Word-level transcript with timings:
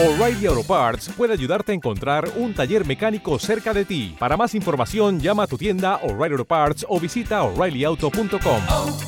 O'Reilly 0.00 0.46
Auto 0.46 0.62
Parts 0.62 1.08
puede 1.16 1.32
ayudarte 1.32 1.72
a 1.72 1.74
encontrar 1.74 2.30
un 2.36 2.54
taller 2.54 2.86
mecánico 2.86 3.36
cerca 3.40 3.74
de 3.74 3.84
ti. 3.84 4.14
Para 4.16 4.36
más 4.36 4.54
información, 4.54 5.18
llama 5.18 5.42
a 5.42 5.46
tu 5.48 5.58
tienda 5.58 5.96
O'Reilly 6.04 6.34
Auto 6.34 6.44
Parts 6.44 6.86
o 6.88 7.00
visita 7.00 7.42
oreillyauto.com. 7.42 8.62
oh, 8.68 8.98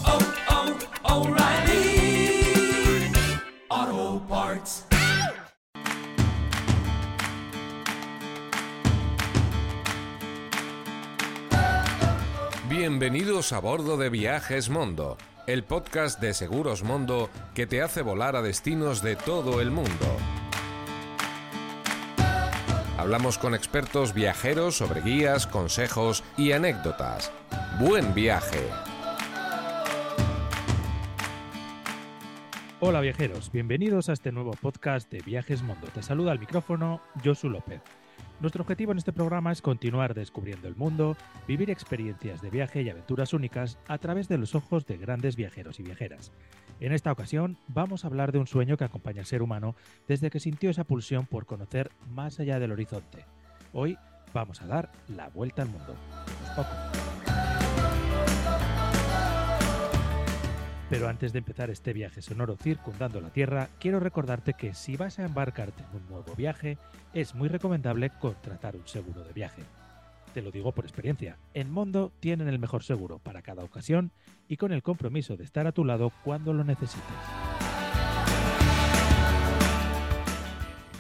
oh, 3.70 4.22
Parts. 4.28 4.86
Bienvenidos 12.68 13.52
a 13.52 13.60
bordo 13.60 13.96
de 13.96 14.10
Viajes 14.10 14.70
Mondo, 14.70 15.16
el 15.46 15.62
podcast 15.62 16.20
de 16.20 16.34
Seguros 16.34 16.82
Mondo 16.82 17.30
que 17.54 17.68
te 17.68 17.80
hace 17.80 18.02
volar 18.02 18.34
a 18.34 18.42
destinos 18.42 19.02
de 19.02 19.14
todo 19.14 19.60
el 19.60 19.70
mundo. 19.70 20.16
Hablamos 23.00 23.38
con 23.38 23.54
expertos 23.54 24.12
viajeros 24.12 24.76
sobre 24.76 25.00
guías, 25.00 25.46
consejos 25.46 26.22
y 26.36 26.52
anécdotas. 26.52 27.32
Buen 27.78 28.12
viaje. 28.12 28.68
Hola 32.78 33.00
viajeros, 33.00 33.50
bienvenidos 33.52 34.10
a 34.10 34.12
este 34.12 34.32
nuevo 34.32 34.50
podcast 34.50 35.10
de 35.10 35.20
Viajes 35.20 35.62
Mondo. 35.62 35.86
Te 35.86 36.02
saluda 36.02 36.32
al 36.32 36.40
micrófono 36.40 37.00
Josu 37.24 37.48
López. 37.48 37.80
Nuestro 38.40 38.62
objetivo 38.62 38.92
en 38.92 38.98
este 38.98 39.12
programa 39.12 39.52
es 39.52 39.60
continuar 39.60 40.14
descubriendo 40.14 40.66
el 40.66 40.74
mundo, 40.74 41.14
vivir 41.46 41.68
experiencias 41.68 42.40
de 42.40 42.48
viaje 42.48 42.80
y 42.80 42.88
aventuras 42.88 43.34
únicas 43.34 43.78
a 43.86 43.98
través 43.98 44.28
de 44.28 44.38
los 44.38 44.54
ojos 44.54 44.86
de 44.86 44.96
grandes 44.96 45.36
viajeros 45.36 45.78
y 45.78 45.82
viajeras. 45.82 46.32
En 46.80 46.92
esta 46.92 47.12
ocasión 47.12 47.58
vamos 47.68 48.02
a 48.02 48.08
hablar 48.08 48.32
de 48.32 48.38
un 48.38 48.46
sueño 48.46 48.78
que 48.78 48.84
acompaña 48.84 49.20
al 49.20 49.26
ser 49.26 49.42
humano 49.42 49.76
desde 50.08 50.30
que 50.30 50.40
sintió 50.40 50.70
esa 50.70 50.84
pulsión 50.84 51.26
por 51.26 51.44
conocer 51.44 51.90
más 52.08 52.40
allá 52.40 52.58
del 52.58 52.72
horizonte. 52.72 53.26
Hoy 53.74 53.98
vamos 54.32 54.62
a 54.62 54.66
dar 54.66 54.90
la 55.14 55.28
vuelta 55.28 55.60
al 55.60 55.68
mundo. 55.68 55.94
Pero 60.90 61.08
antes 61.08 61.32
de 61.32 61.38
empezar 61.38 61.70
este 61.70 61.92
viaje 61.92 62.20
sonoro 62.20 62.56
circundando 62.56 63.20
la 63.20 63.30
Tierra, 63.30 63.68
quiero 63.78 64.00
recordarte 64.00 64.54
que 64.54 64.74
si 64.74 64.96
vas 64.96 65.20
a 65.20 65.24
embarcarte 65.24 65.84
en 65.84 66.02
un 66.02 66.08
nuevo 66.08 66.34
viaje, 66.34 66.78
es 67.14 67.36
muy 67.36 67.48
recomendable 67.48 68.10
contratar 68.10 68.74
un 68.74 68.88
seguro 68.88 69.22
de 69.22 69.32
viaje. 69.32 69.62
Te 70.34 70.42
lo 70.42 70.50
digo 70.50 70.72
por 70.72 70.84
experiencia, 70.84 71.38
en 71.54 71.70
Mondo 71.70 72.10
tienen 72.18 72.48
el 72.48 72.58
mejor 72.58 72.82
seguro 72.82 73.20
para 73.20 73.40
cada 73.40 73.62
ocasión 73.62 74.10
y 74.48 74.56
con 74.56 74.72
el 74.72 74.82
compromiso 74.82 75.36
de 75.36 75.44
estar 75.44 75.68
a 75.68 75.72
tu 75.72 75.84
lado 75.84 76.10
cuando 76.24 76.52
lo 76.52 76.64
necesites. 76.64 77.04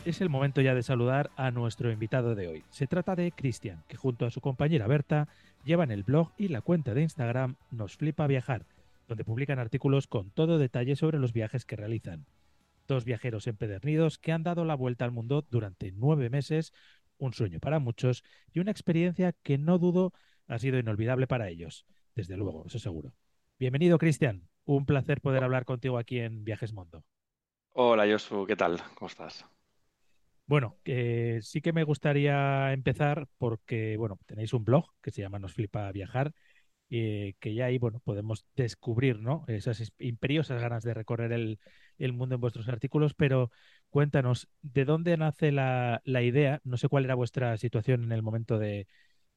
Es 0.04 0.20
el 0.20 0.30
momento 0.30 0.60
ya 0.60 0.74
de 0.76 0.84
saludar 0.84 1.30
a 1.36 1.50
nuestro 1.50 1.90
invitado 1.90 2.36
de 2.36 2.46
hoy. 2.46 2.64
Se 2.70 2.86
trata 2.86 3.16
de 3.16 3.32
Cristian, 3.32 3.82
que 3.88 3.96
junto 3.96 4.24
a 4.24 4.30
su 4.30 4.40
compañera 4.40 4.86
Berta 4.86 5.26
llevan 5.64 5.90
el 5.90 6.04
blog 6.04 6.30
y 6.38 6.46
la 6.46 6.60
cuenta 6.60 6.94
de 6.94 7.02
Instagram 7.02 7.56
Nos 7.72 7.96
Flipa 7.96 8.28
Viajar, 8.28 8.64
donde 9.10 9.24
publican 9.24 9.58
artículos 9.58 10.06
con 10.06 10.30
todo 10.30 10.56
detalle 10.56 10.94
sobre 10.94 11.18
los 11.18 11.32
viajes 11.32 11.66
que 11.66 11.74
realizan. 11.74 12.26
Dos 12.86 13.04
viajeros 13.04 13.48
empedernidos 13.48 14.18
que 14.18 14.30
han 14.30 14.44
dado 14.44 14.64
la 14.64 14.76
vuelta 14.76 15.04
al 15.04 15.10
mundo 15.10 15.44
durante 15.50 15.90
nueve 15.90 16.30
meses, 16.30 16.72
un 17.18 17.32
sueño 17.32 17.58
para 17.58 17.80
muchos 17.80 18.22
y 18.52 18.60
una 18.60 18.70
experiencia 18.70 19.32
que 19.42 19.58
no 19.58 19.78
dudo 19.78 20.12
ha 20.46 20.60
sido 20.60 20.78
inolvidable 20.78 21.26
para 21.26 21.48
ellos. 21.48 21.86
Desde 22.14 22.36
luego, 22.36 22.64
eso 22.66 22.78
seguro. 22.78 23.12
Bienvenido, 23.58 23.98
Cristian. 23.98 24.48
Un 24.64 24.86
placer 24.86 25.20
poder 25.20 25.42
hablar 25.42 25.64
contigo 25.64 25.98
aquí 25.98 26.20
en 26.20 26.44
Viajes 26.44 26.72
Mundo. 26.72 27.02
Hola 27.72 28.06
Josu, 28.08 28.46
¿qué 28.46 28.54
tal? 28.54 28.80
¿Cómo 28.94 29.08
estás? 29.08 29.44
Bueno, 30.46 30.78
eh, 30.84 31.40
sí 31.42 31.60
que 31.60 31.72
me 31.72 31.82
gustaría 31.82 32.72
empezar 32.72 33.26
porque, 33.38 33.96
bueno, 33.96 34.20
tenéis 34.26 34.52
un 34.52 34.64
blog 34.64 34.86
que 35.02 35.10
se 35.10 35.22
llama 35.22 35.40
Nos 35.40 35.54
Flipa 35.54 35.90
Viajar 35.90 36.32
eh, 36.90 37.34
que 37.40 37.54
ya 37.54 37.66
ahí 37.66 37.78
bueno, 37.78 38.00
podemos 38.00 38.44
descubrir 38.56 39.20
¿no? 39.20 39.44
esas 39.48 39.92
imperiosas 39.98 40.60
ganas 40.60 40.82
de 40.82 40.94
recorrer 40.94 41.32
el, 41.32 41.60
el, 41.98 42.12
mundo 42.12 42.34
en 42.34 42.40
vuestros 42.40 42.68
artículos, 42.68 43.14
pero 43.14 43.50
cuéntanos, 43.90 44.48
¿de 44.62 44.84
dónde 44.84 45.16
nace 45.16 45.52
la, 45.52 46.02
la, 46.04 46.22
idea? 46.22 46.60
No 46.64 46.76
sé 46.76 46.88
cuál 46.88 47.04
era 47.04 47.14
vuestra 47.14 47.56
situación 47.58 48.04
en 48.04 48.12
el 48.12 48.22
momento 48.22 48.58
de 48.58 48.88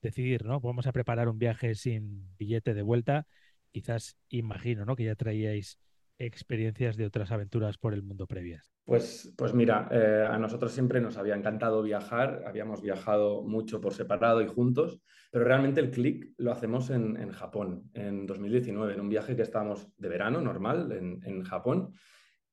decidir, 0.02 0.46
¿no? 0.46 0.60
Vamos 0.60 0.88
a 0.88 0.92
preparar 0.92 1.30
un 1.30 1.40
viaje 1.40 1.76
sin 1.76 2.36
billete 2.38 2.74
de 2.74 2.82
vuelta. 2.82 3.28
Quizás 3.72 4.18
imagino 4.30 4.86
¿no? 4.86 4.96
que 4.96 5.06
ya 5.06 5.16
traíais 5.16 5.80
experiencias 6.18 6.98
de 6.98 7.06
otras 7.06 7.32
aventuras 7.32 7.78
por 7.78 7.94
el 7.94 8.04
mundo 8.04 8.28
previas. 8.28 8.74
Pues, 8.86 9.34
pues 9.38 9.54
mira, 9.54 9.88
eh, 9.92 10.26
a 10.30 10.38
nosotros 10.38 10.72
siempre 10.72 11.02
nos 11.02 11.18
había 11.18 11.36
encantado 11.36 11.82
viajar, 11.82 12.44
habíamos 12.46 12.82
viajado 12.82 13.44
mucho 13.44 13.82
por 13.82 13.94
separado 13.94 14.42
y 14.42 14.48
juntos, 14.48 15.02
pero 15.32 15.46
realmente 15.46 15.80
el 15.80 15.90
clic 15.90 16.34
lo 16.38 16.52
hacemos 16.52 16.90
en, 16.90 17.18
en, 17.18 17.32
Japón, 17.32 17.90
en 17.94 18.26
2019, 18.26 18.94
en 18.94 19.00
un 19.00 19.10
viaje 19.10 19.36
que 19.36 19.42
estábamos 19.42 19.88
de 19.98 20.10
verano 20.10 20.42
normal 20.42 20.92
en, 20.92 21.20
en, 21.24 21.44
Japón, 21.44 21.94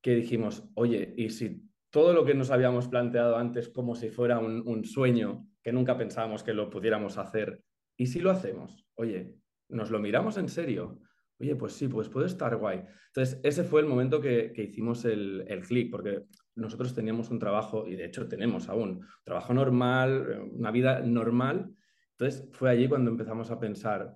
que 0.01 0.15
dijimos, 0.15 0.69
oye, 0.75 1.13
¿y 1.17 1.31
si 1.31 1.63
todo 1.91 2.15
lo 2.15 2.25
que 2.25 2.35
nos 2.35 2.51
habíamos 2.51 2.89
planteado 2.89 3.37
antes 3.37 3.69
como 3.69 3.95
si 3.95 4.11
fuera 4.11 4.39
un, 4.39 4.63
un 4.67 4.85
sueño 4.85 5.47
que 5.63 5.73
nunca 5.73 5.99
pensábamos 5.99 6.43
que 6.43 6.55
lo 6.55 6.71
pudiéramos 6.71 7.19
hacer, 7.19 7.63
¿y 7.97 8.07
si 8.07 8.21
lo 8.21 8.31
hacemos? 8.31 8.87
Oye, 8.95 9.35
¿nos 9.69 9.91
lo 9.91 9.99
miramos 9.99 10.39
en 10.39 10.49
serio? 10.49 11.01
Oye, 11.41 11.57
pues 11.57 11.73
sí, 11.73 11.89
pues 11.89 12.09
puede 12.09 12.27
estar 12.27 12.57
guay. 12.57 12.83
Entonces, 13.07 13.41
ese 13.43 13.65
fue 13.65 13.81
el 13.81 13.87
momento 13.87 14.21
que, 14.21 14.53
que 14.55 14.65
hicimos 14.65 15.05
el, 15.05 15.45
el 15.49 15.61
clic, 15.63 15.91
porque 15.91 16.25
nosotros 16.55 16.95
teníamos 16.95 17.31
un 17.31 17.39
trabajo, 17.39 17.87
y 17.87 17.97
de 17.97 18.05
hecho 18.05 18.29
tenemos 18.29 18.69
aún, 18.69 18.91
un 18.91 19.07
trabajo 19.25 19.55
normal, 19.55 20.51
una 20.53 20.71
vida 20.71 21.01
normal. 21.01 21.75
Entonces, 22.13 22.49
fue 22.53 22.71
allí 22.71 22.89
cuando 22.89 23.11
empezamos 23.11 23.51
a 23.51 23.59
pensar, 23.59 24.15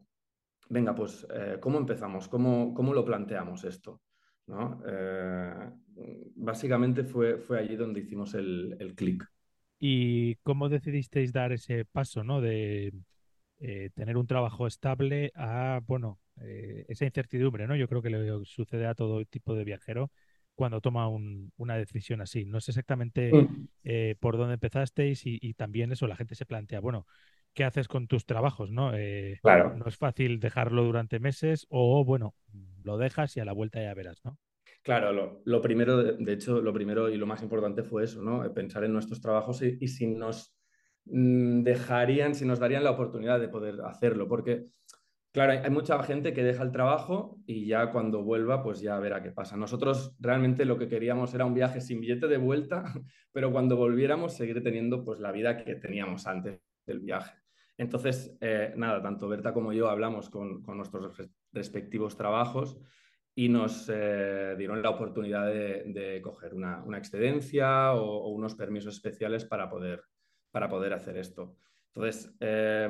venga, 0.68 0.94
pues, 0.94 1.26
eh, 1.34 1.58
¿cómo 1.60 1.78
empezamos? 1.78 2.28
¿Cómo, 2.28 2.74
¿Cómo, 2.74 2.92
lo 2.92 3.04
planteamos 3.04 3.64
esto? 3.64 4.02
¿No? 4.46 4.82
Eh, 4.86 5.70
básicamente 6.36 7.04
fue, 7.04 7.38
fue 7.38 7.58
allí 7.58 7.76
donde 7.76 8.00
hicimos 8.00 8.34
el, 8.34 8.76
el 8.78 8.94
clic. 8.94 9.26
¿Y 9.78 10.36
cómo 10.36 10.68
decidisteis 10.68 11.32
dar 11.32 11.52
ese 11.52 11.84
paso, 11.84 12.22
¿no? 12.22 12.40
De 12.40 12.92
eh, 13.58 13.90
tener 13.94 14.16
un 14.16 14.26
trabajo 14.26 14.66
estable 14.66 15.32
a, 15.34 15.80
bueno, 15.86 16.18
eh, 16.42 16.84
esa 16.88 17.04
incertidumbre, 17.04 17.66
¿no? 17.66 17.76
Yo 17.76 17.88
creo 17.88 18.02
que 18.02 18.10
le 18.10 18.44
sucede 18.44 18.86
a 18.86 18.94
todo 18.94 19.24
tipo 19.24 19.54
de 19.54 19.64
viajero 19.64 20.10
cuando 20.54 20.80
toma 20.80 21.08
un, 21.08 21.52
una 21.56 21.76
decisión 21.76 22.20
así. 22.20 22.44
No 22.44 22.60
sé 22.60 22.70
exactamente 22.72 23.30
Mm. 23.32 23.66
eh, 23.84 24.16
por 24.20 24.36
dónde 24.36 24.54
empezasteis 24.54 25.26
y, 25.26 25.38
y, 25.40 25.54
también 25.54 25.92
eso, 25.92 26.06
la 26.06 26.16
gente 26.16 26.34
se 26.34 26.46
plantea, 26.46 26.80
bueno, 26.80 27.06
¿qué 27.52 27.64
haces 27.64 27.88
con 27.88 28.06
tus 28.08 28.26
trabajos, 28.26 28.70
no? 28.70 28.94
Eh, 28.96 29.38
claro. 29.42 29.74
No 29.76 29.86
es 29.86 29.96
fácil 29.96 30.40
dejarlo 30.40 30.84
durante 30.84 31.20
meses 31.20 31.66
o, 31.68 32.04
bueno, 32.04 32.34
lo 32.82 32.98
dejas 32.98 33.36
y 33.36 33.40
a 33.40 33.44
la 33.44 33.52
vuelta 33.52 33.82
ya 33.82 33.94
verás, 33.94 34.24
¿no? 34.24 34.38
Claro, 34.82 35.12
lo, 35.12 35.40
lo 35.44 35.62
primero, 35.62 36.02
de 36.02 36.32
hecho, 36.32 36.60
lo 36.60 36.72
primero 36.72 37.08
y 37.08 37.16
lo 37.16 37.26
más 37.26 37.42
importante 37.42 37.82
fue 37.82 38.04
eso, 38.04 38.22
¿no? 38.22 38.52
Pensar 38.52 38.84
en 38.84 38.92
nuestros 38.92 39.20
trabajos 39.20 39.62
y, 39.62 39.78
y 39.80 39.88
si 39.88 40.06
nos 40.06 40.54
mm, 41.06 41.62
dejarían, 41.62 42.34
si 42.34 42.44
nos 42.44 42.58
darían 42.58 42.84
la 42.84 42.90
oportunidad 42.90 43.40
de 43.40 43.48
poder 43.48 43.80
hacerlo, 43.82 44.28
porque 44.28 44.66
Claro, 45.34 45.64
hay 45.64 45.70
mucha 45.70 46.00
gente 46.04 46.32
que 46.32 46.44
deja 46.44 46.62
el 46.62 46.70
trabajo 46.70 47.40
y 47.44 47.66
ya 47.66 47.90
cuando 47.90 48.22
vuelva, 48.22 48.62
pues 48.62 48.80
ya 48.80 48.96
verá 49.00 49.20
qué 49.20 49.32
pasa. 49.32 49.56
Nosotros 49.56 50.14
realmente 50.20 50.64
lo 50.64 50.78
que 50.78 50.86
queríamos 50.86 51.34
era 51.34 51.44
un 51.44 51.54
viaje 51.54 51.80
sin 51.80 52.00
billete 52.00 52.28
de 52.28 52.36
vuelta, 52.36 52.84
pero 53.32 53.50
cuando 53.50 53.74
volviéramos 53.76 54.36
seguir 54.36 54.62
teniendo 54.62 55.02
pues 55.02 55.18
la 55.18 55.32
vida 55.32 55.56
que 55.56 55.74
teníamos 55.74 56.28
antes 56.28 56.60
del 56.86 57.00
viaje. 57.00 57.36
Entonces, 57.76 58.38
eh, 58.40 58.74
nada, 58.76 59.02
tanto 59.02 59.26
Berta 59.26 59.52
como 59.52 59.72
yo 59.72 59.88
hablamos 59.88 60.30
con, 60.30 60.62
nuestros 60.62 61.20
respectivos 61.50 62.16
trabajos 62.16 62.78
y 63.34 63.48
nos 63.48 63.90
eh, 63.92 64.54
dieron 64.56 64.82
la 64.82 64.90
oportunidad 64.90 65.48
de, 65.48 66.20
coger 66.22 66.54
una, 66.54 66.84
excedencia 66.96 67.92
o, 67.94 68.28
unos 68.28 68.54
permisos 68.54 68.94
especiales 68.94 69.44
para 69.44 69.68
poder, 69.68 70.00
para 70.52 70.68
poder 70.68 70.92
hacer 70.92 71.16
esto. 71.16 71.56
Entonces, 71.92 72.32
eh, 72.38 72.88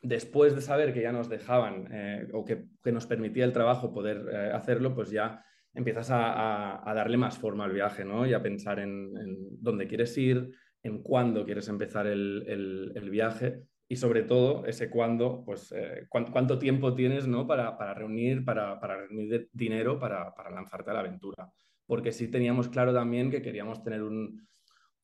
después 0.00 0.54
de 0.54 0.60
saber 0.60 0.92
que 0.92 1.02
ya 1.02 1.12
nos 1.12 1.28
dejaban 1.28 1.88
eh, 1.92 2.28
o 2.32 2.44
que, 2.44 2.64
que, 2.82 2.92
nos 2.92 3.06
permitía 3.06 3.44
el 3.44 3.52
trabajo 3.52 3.92
poder 3.92 4.26
eh, 4.32 4.52
hacerlo, 4.52 4.94
pues 4.94 5.10
ya 5.10 5.44
empiezas 5.74 6.10
a, 6.10 6.88
a, 6.88 6.94
darle 6.94 7.16
más 7.16 7.38
forma 7.38 7.64
al 7.64 7.72
viaje, 7.72 8.04
¿no? 8.04 8.26
Y 8.26 8.32
a 8.32 8.42
pensar 8.42 8.78
en, 8.78 9.16
en 9.16 9.36
dónde 9.60 9.86
quieres 9.86 10.16
ir, 10.18 10.50
en 10.82 11.02
cuándo 11.02 11.44
quieres 11.44 11.68
empezar 11.68 12.06
el, 12.06 12.92
el, 12.94 13.10
viaje 13.10 13.62
y 13.88 13.96
sobre 13.96 14.22
todo 14.22 14.66
ese 14.66 14.90
cuándo, 14.90 15.42
pues 15.44 15.72
eh, 15.72 16.06
cuánto, 16.08 16.58
tiempo 16.58 16.94
tienes, 16.94 17.26
¿no? 17.26 17.46
Para, 17.46 17.76
para 17.76 17.94
reunir, 17.94 18.44
para, 18.44 18.78
para, 18.80 19.06
reunir 19.06 19.48
dinero 19.52 19.98
para, 19.98 20.34
para, 20.34 20.50
lanzarte 20.50 20.90
a 20.90 20.94
la 20.94 21.00
aventura. 21.00 21.50
Porque 21.86 22.12
sí 22.12 22.28
teníamos 22.28 22.68
claro 22.68 22.92
también 22.92 23.30
que 23.30 23.42
queríamos 23.42 23.82
tener 23.82 24.02
un, 24.02 24.46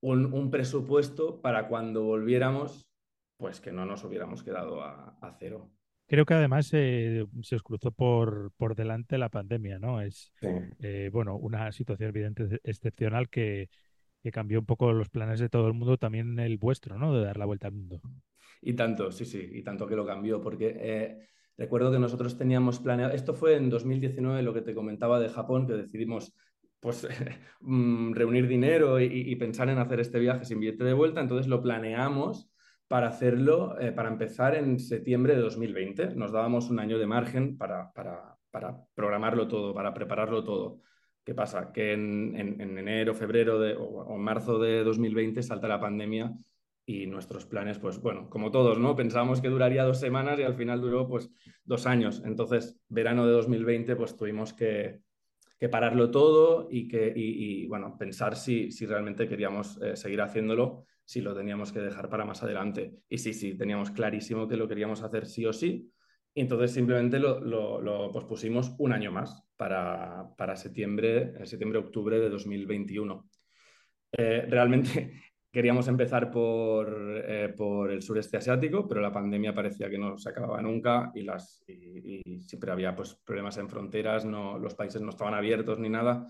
un 0.01 0.51
presupuesto 0.51 1.41
para 1.41 1.67
cuando 1.69 2.05
volviéramos 2.05 2.94
pues 3.37 3.61
que 3.61 3.73
no 3.73 3.85
nos 3.87 4.05
hubiéramos 4.05 4.43
quedado 4.43 4.83
a, 4.83 5.19
a 5.21 5.37
cero. 5.39 5.71
Creo 6.07 6.27
que 6.27 6.35
además 6.35 6.69
eh, 6.73 7.25
se 7.43 7.57
os 7.57 7.63
cruzó 7.63 7.91
por, 7.91 8.53
por, 8.57 8.75
delante 8.75 9.17
la 9.17 9.31
pandemia, 9.31 9.79
¿no? 9.79 10.03
Es, 10.03 10.33
sí. 10.41 10.49
eh, 10.81 11.09
bueno, 11.11 11.37
una 11.37 11.73
situación 11.73 12.11
evidente 12.11 12.61
excepcional 12.63 13.31
que, 13.31 13.71
que 14.23 14.31
cambió 14.31 14.61
un 14.61 14.67
poco 14.67 14.93
los 14.93 15.09
planes 15.09 15.41
de 15.41 15.49
todo 15.49 15.67
el 15.67 15.73
mundo, 15.73 15.97
también 15.97 16.39
el 16.39 16.59
vuestro, 16.59 16.99
¿no? 16.99 17.15
De 17.15 17.25
dar 17.25 17.39
la 17.39 17.47
vuelta 17.47 17.69
al 17.69 17.75
mundo. 17.75 18.03
Y 18.61 18.75
tanto, 18.75 19.13
sí, 19.13 19.25
sí, 19.25 19.51
y 19.53 19.63
tanto 19.63 19.87
que 19.87 19.97
lo 19.97 20.05
cambió, 20.05 20.43
porque 20.43 20.77
eh, 20.79 21.29
recuerdo 21.57 21.91
que 21.91 21.99
nosotros 21.99 22.37
teníamos 22.37 22.81
planeado, 22.81 23.15
esto 23.15 23.35
fue 23.35 23.57
en 23.57 23.71
2019 23.71 24.43
lo 24.43 24.53
que 24.53 24.63
te 24.63 24.75
comentaba 24.75 25.19
de 25.21 25.31
Japón, 25.31 25.67
que 25.67 25.73
decidimos 25.73 26.35
pues 26.81 27.09
mm, 27.61 28.13
reunir 28.13 28.47
dinero 28.47 29.01
y, 29.01 29.07
y, 29.07 29.37
pensar 29.37 29.71
en 29.71 29.79
hacer 29.79 30.01
este 30.01 30.19
viaje 30.19 30.45
sin 30.45 30.61
billete 30.61 30.85
de 30.85 30.93
vuelta, 30.93 31.23
entonces 31.23 31.47
lo 31.47 31.63
planeamos 31.63 32.51
para 32.89 33.09
hacerlo, 33.09 33.79
eh, 33.81 33.93
para 33.93 34.09
empezar 34.09 34.55
en 34.55 34.79
septiembre 34.79 35.35
de 35.35 35.43
2020. 35.43 36.15
Nos 36.15 36.33
dábamos 36.33 36.71
un 36.71 36.79
año 36.81 36.99
de 36.99 37.07
margen 37.07 37.57
para, 37.57 37.93
para, 37.93 38.37
para 38.51 38.77
programarlo 38.95 39.49
todo, 39.49 39.75
para 39.75 39.95
prepararlo 39.95 40.45
todo. 40.45 40.81
¿Qué 41.25 41.35
pasa? 41.35 41.73
Que 41.73 41.95
en, 41.95 42.37
en, 42.37 42.61
en 42.61 42.79
enero, 42.79 43.15
febrero 43.15 43.59
de, 43.59 43.75
o, 43.79 44.17
marzo 44.19 44.59
de 44.59 44.85
2020 44.85 45.43
salta 45.43 45.67
la 45.67 45.81
pandemia 45.81 46.33
y 46.87 47.07
nuestros 47.07 47.47
planes, 47.47 47.79
pues 47.79 47.99
bueno, 47.99 48.29
como 48.29 48.51
todos, 48.51 48.79
¿no? 48.79 48.95
Pensábamos 48.95 49.41
que 49.41 49.49
duraría 49.49 49.85
dos 49.85 49.99
semanas 49.99 50.39
y 50.39 50.43
al 50.43 50.55
final 50.55 50.83
duró 50.83 51.09
pues 51.09 51.31
dos 51.65 51.87
años. 51.87 52.23
Entonces, 52.27 52.79
verano 52.89 53.27
de 53.27 53.33
2020, 53.33 53.97
pues 53.97 54.17
tuvimos 54.17 54.53
que, 54.53 55.01
que 55.59 55.71
pararlo 55.71 56.11
todo 56.11 56.69
y, 56.71 56.87
que, 56.89 57.11
y, 57.17 57.63
y 57.63 57.67
bueno, 57.69 57.97
pensar 57.99 58.37
si, 58.37 58.71
si 58.71 58.85
realmente 58.85 59.27
queríamos 59.27 59.81
eh, 59.81 59.97
seguir 59.97 60.21
haciéndolo, 60.21 60.85
si 61.05 61.21
lo 61.21 61.35
teníamos 61.35 61.73
que 61.73 61.81
dejar 61.81 62.09
para 62.09 62.25
más 62.25 62.43
adelante. 62.43 62.95
Y 63.09 63.19
sí, 63.19 63.35
sí, 63.35 63.57
teníamos 63.57 63.91
clarísimo 63.91 64.49
que 64.49 64.57
lo 64.57 64.69
queríamos 64.69 65.03
hacer 65.03 65.27
sí 65.27 65.45
o 65.47 65.53
sí. 65.53 65.91
Y 66.35 66.41
entonces 66.41 66.73
simplemente 66.73 67.19
lo, 67.19 67.41
lo, 67.41 67.81
lo 67.81 68.11
pospusimos 68.11 68.75
un 68.79 68.93
año 68.93 69.13
más 69.13 69.45
para, 69.57 70.27
para 70.37 70.57
septiembre, 70.57 71.47
septiembre-octubre 71.47 72.19
de 72.19 72.29
2021. 72.29 73.29
Eh, 74.13 74.47
realmente 74.49 75.13
queríamos 75.53 75.87
empezar 75.87 76.31
por, 76.31 77.23
eh, 77.25 77.55
por, 77.57 77.93
el 77.93 78.03
sureste 78.03 78.39
asiático, 78.39 78.89
pero 78.89 79.01
la 79.01 79.13
pandemia 79.13 79.55
parecía 79.55 79.89
que 79.89 79.99
no 79.99 80.19
se 80.19 80.31
acababa 80.31 80.61
nunca 80.61 81.13
y, 81.15 81.23
las, 81.23 81.63
y, 81.69 82.23
y 82.27 82.41
siempre 82.43 82.73
había 82.73 82.97
pues, 82.97 83.15
problemas 83.25 83.57
en 83.59 83.69
fronteras, 83.69 84.25
no, 84.25 84.59
los 84.59 84.75
países 84.75 85.01
no 85.03 85.11
estaban 85.11 85.35
abiertos 85.35 85.79
ni 85.79 85.89
nada. 85.89 86.27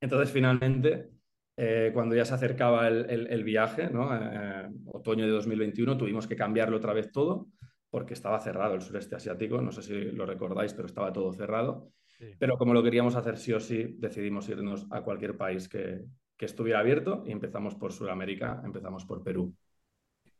Entonces, 0.00 0.30
finalmente, 0.30 1.17
eh, 1.58 1.90
cuando 1.92 2.14
ya 2.16 2.24
se 2.24 2.34
acercaba 2.34 2.88
el, 2.88 3.10
el, 3.10 3.26
el 3.28 3.44
viaje, 3.44 3.90
¿no? 3.90 4.14
eh, 4.14 4.68
otoño 4.86 5.26
de 5.26 5.32
2021, 5.32 5.98
tuvimos 5.98 6.26
que 6.28 6.36
cambiarlo 6.36 6.76
otra 6.78 6.94
vez 6.94 7.12
todo 7.12 7.48
porque 7.90 8.14
estaba 8.14 8.40
cerrado 8.40 8.74
el 8.74 8.82
sureste 8.82 9.16
asiático, 9.16 9.62
no 9.62 9.72
sé 9.72 9.82
si 9.82 9.94
lo 10.12 10.26
recordáis, 10.26 10.74
pero 10.74 10.86
estaba 10.86 11.12
todo 11.12 11.32
cerrado. 11.32 11.90
Sí. 12.18 12.34
Pero 12.38 12.58
como 12.58 12.74
lo 12.74 12.82
queríamos 12.82 13.16
hacer 13.16 13.38
sí 13.38 13.52
o 13.52 13.60
sí, 13.60 13.96
decidimos 13.98 14.48
irnos 14.48 14.86
a 14.90 15.02
cualquier 15.02 15.36
país 15.36 15.68
que, 15.68 16.04
que 16.36 16.46
estuviera 16.46 16.80
abierto 16.80 17.24
y 17.26 17.32
empezamos 17.32 17.74
por 17.74 17.92
Sudamérica, 17.92 18.62
empezamos 18.64 19.04
por 19.06 19.24
Perú. 19.24 19.54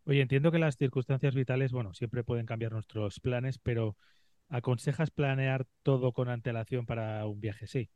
Oye, 0.06 0.22
entiendo 0.22 0.50
que 0.50 0.58
las 0.58 0.76
circunstancias 0.76 1.34
vitales, 1.34 1.72
bueno, 1.72 1.94
siempre 1.94 2.24
pueden 2.24 2.46
cambiar 2.46 2.72
nuestros 2.72 3.20
planes, 3.20 3.58
pero 3.58 3.96
¿aconsejas 4.48 5.10
planear 5.10 5.66
todo 5.82 6.12
con 6.12 6.28
antelación 6.30 6.86
para 6.86 7.26
un 7.26 7.40
viaje? 7.40 7.66
Sí. 7.66 7.90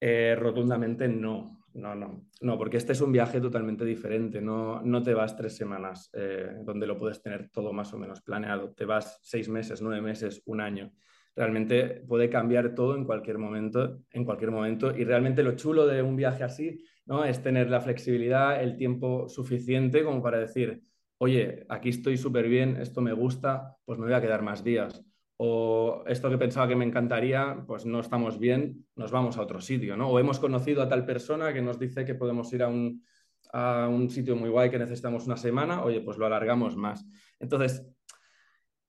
Eh, 0.00 0.36
rotundamente 0.38 1.08
no, 1.08 1.56
no, 1.74 1.94
no, 1.94 2.28
no, 2.40 2.58
porque 2.58 2.76
este 2.76 2.92
es 2.92 3.00
un 3.00 3.12
viaje 3.12 3.40
totalmente 3.40 3.84
diferente. 3.84 4.40
No, 4.40 4.82
no 4.82 5.02
te 5.02 5.14
vas 5.14 5.36
tres 5.36 5.56
semanas 5.56 6.10
eh, 6.12 6.48
donde 6.64 6.86
lo 6.86 6.98
puedes 6.98 7.22
tener 7.22 7.50
todo 7.50 7.72
más 7.72 7.92
o 7.92 7.98
menos 7.98 8.20
planeado. 8.20 8.72
Te 8.72 8.84
vas 8.84 9.18
seis 9.22 9.48
meses, 9.48 9.82
nueve 9.82 10.02
meses, 10.02 10.42
un 10.46 10.60
año. 10.60 10.92
Realmente 11.34 12.02
puede 12.08 12.30
cambiar 12.30 12.74
todo 12.74 12.96
en 12.96 13.04
cualquier 13.04 13.38
momento, 13.38 14.00
en 14.10 14.24
cualquier 14.24 14.50
momento. 14.50 14.96
Y 14.96 15.04
realmente 15.04 15.42
lo 15.42 15.52
chulo 15.52 15.86
de 15.86 16.02
un 16.02 16.16
viaje 16.16 16.44
así, 16.44 16.82
¿no? 17.04 17.24
Es 17.24 17.42
tener 17.42 17.68
la 17.68 17.80
flexibilidad, 17.80 18.62
el 18.62 18.76
tiempo 18.76 19.28
suficiente 19.28 20.02
como 20.02 20.22
para 20.22 20.38
decir, 20.38 20.82
oye, 21.18 21.66
aquí 21.68 21.90
estoy 21.90 22.16
súper 22.16 22.48
bien, 22.48 22.76
esto 22.76 23.00
me 23.02 23.12
gusta, 23.12 23.76
pues 23.84 23.98
me 23.98 24.06
voy 24.06 24.14
a 24.14 24.20
quedar 24.20 24.42
más 24.42 24.64
días 24.64 25.04
o 25.38 26.02
esto 26.06 26.30
que 26.30 26.38
pensaba 26.38 26.68
que 26.68 26.76
me 26.76 26.84
encantaría, 26.84 27.62
pues 27.66 27.84
no 27.84 28.00
estamos 28.00 28.38
bien, 28.38 28.86
nos 28.96 29.10
vamos 29.10 29.36
a 29.36 29.42
otro 29.42 29.60
sitio, 29.60 29.96
¿no? 29.96 30.08
O 30.08 30.18
hemos 30.18 30.38
conocido 30.38 30.82
a 30.82 30.88
tal 30.88 31.04
persona 31.04 31.52
que 31.52 31.62
nos 31.62 31.78
dice 31.78 32.04
que 32.04 32.14
podemos 32.14 32.52
ir 32.52 32.62
a 32.62 32.68
un, 32.68 33.04
a 33.52 33.88
un 33.88 34.08
sitio 34.08 34.36
muy 34.36 34.48
guay 34.48 34.70
que 34.70 34.78
necesitamos 34.78 35.26
una 35.26 35.36
semana, 35.36 35.82
oye, 35.82 36.00
pues 36.00 36.16
lo 36.16 36.26
alargamos 36.26 36.76
más. 36.76 37.06
Entonces, 37.38 37.86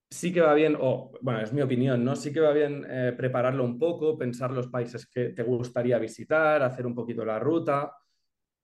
sí 0.10 0.32
que 0.32 0.42
va 0.42 0.54
bien, 0.54 0.78
o 0.80 1.12
bueno, 1.22 1.42
es 1.42 1.52
mi 1.52 1.62
opinión, 1.62 2.04
¿no? 2.04 2.16
Sí 2.16 2.32
que 2.32 2.40
va 2.40 2.54
bien 2.54 2.86
eh, 2.90 3.14
prepararlo 3.16 3.64
un 3.64 3.78
poco, 3.78 4.18
pensar 4.18 4.52
los 4.52 4.68
países 4.68 5.06
que 5.08 5.30
te 5.30 5.44
gustaría 5.44 6.00
visitar, 6.00 6.64
hacer 6.64 6.86
un 6.86 6.96
poquito 6.96 7.26
la 7.26 7.40
ruta, 7.40 7.94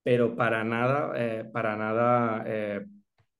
pero 0.02 0.34
para 0.34 0.64
nada, 0.64 1.12
eh, 1.16 1.44
para 1.52 1.76
nada 1.76 2.44
eh, 2.46 2.86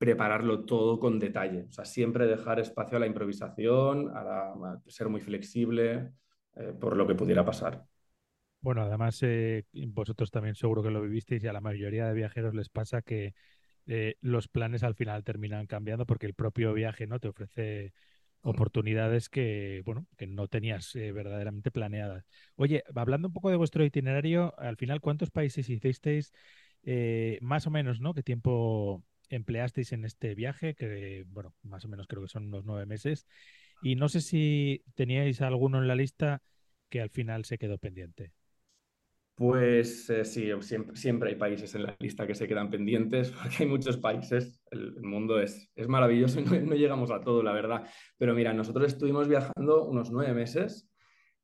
prepararlo 0.05 0.65
todo 0.65 0.99
con 0.99 1.17
detalle. 1.17 1.65
O 1.67 1.71
sea, 1.71 1.83
siempre 1.83 2.27
dejar 2.27 2.59
espacio 2.59 2.97
a 2.97 2.99
la 2.99 3.07
improvisación, 3.07 4.15
a, 4.15 4.23
la, 4.23 4.81
ser 4.85 5.09
muy 5.09 5.19
flexible 5.19 6.11
eh, 6.55 6.73
por 6.79 6.95
lo 6.95 7.07
que 7.07 7.15
pudiera 7.15 7.43
pasar. 7.43 7.83
Bueno, 8.61 8.83
además, 8.83 9.17
eh, 9.23 9.65
vosotros 9.73 10.29
también 10.29 10.53
seguro 10.53 10.83
que 10.83 10.91
lo 10.91 11.01
vivisteis 11.01 11.43
y 11.43 11.47
a 11.47 11.53
la 11.53 11.61
mayoría 11.61 12.07
de 12.07 12.13
viajeros 12.13 12.53
les 12.53 12.69
pasa 12.69 13.01
que 13.01 13.33
eh, 13.87 14.15
los 14.21 14.47
planes 14.47 14.83
al 14.83 14.93
final 14.93 15.23
terminan 15.23 15.65
cambiando 15.65 16.05
porque 16.05 16.27
el 16.27 16.35
propio 16.35 16.73
viaje 16.73 17.07
no 17.07 17.19
te 17.19 17.29
ofrece 17.29 17.93
oportunidades 18.41 19.27
que, 19.27 19.81
bueno, 19.85 20.05
que 20.17 20.27
no 20.27 20.47
tenías 20.47 20.93
verdaderamente 20.93 21.71
planeadas. 21.71 22.25
Oye, 22.55 22.83
hablando 22.95 23.27
un 23.29 23.33
poco 23.33 23.49
de 23.49 23.55
vuestro 23.55 23.83
itinerario, 23.83 24.53
al 24.59 24.77
final, 24.77 25.01
¿cuántos 25.01 25.31
países 25.31 25.67
hicisteis? 25.67 26.31
Más 27.41 27.65
o 27.65 27.71
menos, 27.71 28.01
¿no? 28.01 28.13
¿Qué 28.13 28.21
tiempo 28.21 29.03
empleasteis 29.29 29.91
en 29.93 30.05
este 30.05 30.35
viaje? 30.35 30.75
Que, 30.75 31.25
bueno, 31.27 31.53
más 31.63 31.85
o 31.85 31.87
menos 31.87 32.07
creo 32.07 32.21
que 32.21 32.29
son 32.29 32.47
unos 32.47 32.65
nueve 32.65 32.85
meses. 32.85 33.25
Y 33.83 33.95
no 33.95 34.09
sé 34.09 34.21
si 34.21 34.83
teníais 34.95 35.41
alguno 35.41 35.79
en 35.79 35.87
la 35.87 35.95
lista 35.95 36.41
que 36.89 37.01
al 37.01 37.09
final 37.09 37.45
se 37.45 37.57
quedó 37.57 37.77
pendiente. 37.77 38.33
Pues 39.35 40.09
eh, 40.09 40.23
sí, 40.23 40.49
siempre, 40.61 40.95
siempre, 40.95 41.29
hay 41.31 41.35
países 41.35 41.75
en 41.75 41.83
la 41.83 41.95
lista 41.99 42.25
que 42.25 42.35
se 42.35 42.47
quedan 42.47 42.69
pendientes, 42.69 43.31
porque 43.41 43.63
hay 43.63 43.65
muchos 43.65 43.97
países, 43.97 44.61
el, 44.71 44.93
el 44.95 45.03
mundo 45.03 45.41
es, 45.41 45.69
es 45.75 45.89
maravilloso 45.89 46.39
y 46.39 46.43
no, 46.45 46.73
llegamos 46.73 47.11
a 47.11 47.19
todo, 47.19 47.43
la 47.43 47.51
verdad. 47.51 47.85
Pero 48.17 48.33
mira, 48.33 48.53
nosotros 48.53 48.87
estuvimos 48.87 49.27
viajando 49.27 49.85
unos 49.85 50.09
nueve 50.09 50.33
meses 50.33 50.89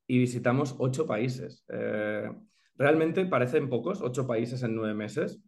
y 0.08 0.20
visitamos 0.20 0.76
ocho 0.80 1.06
países. 1.06 1.66
Eh, 1.68 2.30
realmente 2.76 3.26
parecen 3.26 3.70
pocos, 3.70 4.02
ocho 4.02 4.26
países 4.26 4.64
en 4.64 4.76
nueve 4.76 4.94
meses, 4.94 5.42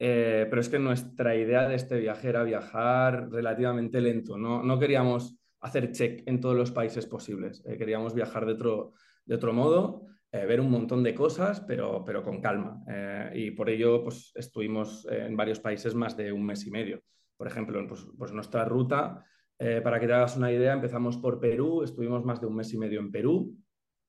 eh, 0.00 0.48
pero 0.50 0.60
es 0.60 0.68
que 0.68 0.80
nuestra 0.80 1.36
idea 1.36 1.68
de 1.68 1.76
este 1.76 2.00
viaje 2.00 2.28
era 2.28 2.42
viajar 2.42 3.30
relativamente 3.30 4.00
lento, 4.00 4.36
no, 4.36 4.64
no 4.64 4.78
queríamos 4.80 5.38
hacer 5.60 5.92
check 5.92 6.24
en 6.26 6.40
todos 6.40 6.56
los 6.56 6.72
países 6.72 7.06
posibles, 7.06 7.62
eh, 7.64 7.78
queríamos 7.78 8.14
viajar 8.14 8.44
de 8.46 8.54
otro, 8.54 8.94
de 9.24 9.36
otro 9.36 9.52
modo 9.52 10.06
eh, 10.32 10.46
ver 10.46 10.60
un 10.60 10.70
montón 10.70 11.02
de 11.02 11.12
cosas, 11.12 11.60
pero, 11.60 12.04
pero 12.04 12.22
con 12.22 12.40
calma. 12.40 12.84
Eh, 12.88 13.32
y 13.34 13.50
por 13.50 13.68
ello, 13.68 14.02
pues 14.04 14.30
estuvimos 14.36 15.04
en 15.10 15.36
varios 15.36 15.58
países 15.58 15.94
más 15.94 16.16
de 16.16 16.32
un 16.32 16.46
mes 16.46 16.64
y 16.66 16.70
medio. 16.70 17.02
Por 17.36 17.48
ejemplo, 17.48 17.84
pues, 17.88 18.06
pues 18.16 18.32
nuestra 18.32 18.64
ruta, 18.64 19.24
eh, 19.58 19.80
para 19.82 19.98
que 19.98 20.06
te 20.06 20.12
hagas 20.12 20.36
una 20.36 20.52
idea, 20.52 20.72
empezamos 20.72 21.16
por 21.16 21.40
Perú, 21.40 21.82
estuvimos 21.82 22.24
más 22.24 22.40
de 22.40 22.46
un 22.46 22.54
mes 22.54 22.72
y 22.72 22.78
medio 22.78 23.00
en 23.00 23.10
Perú, 23.10 23.56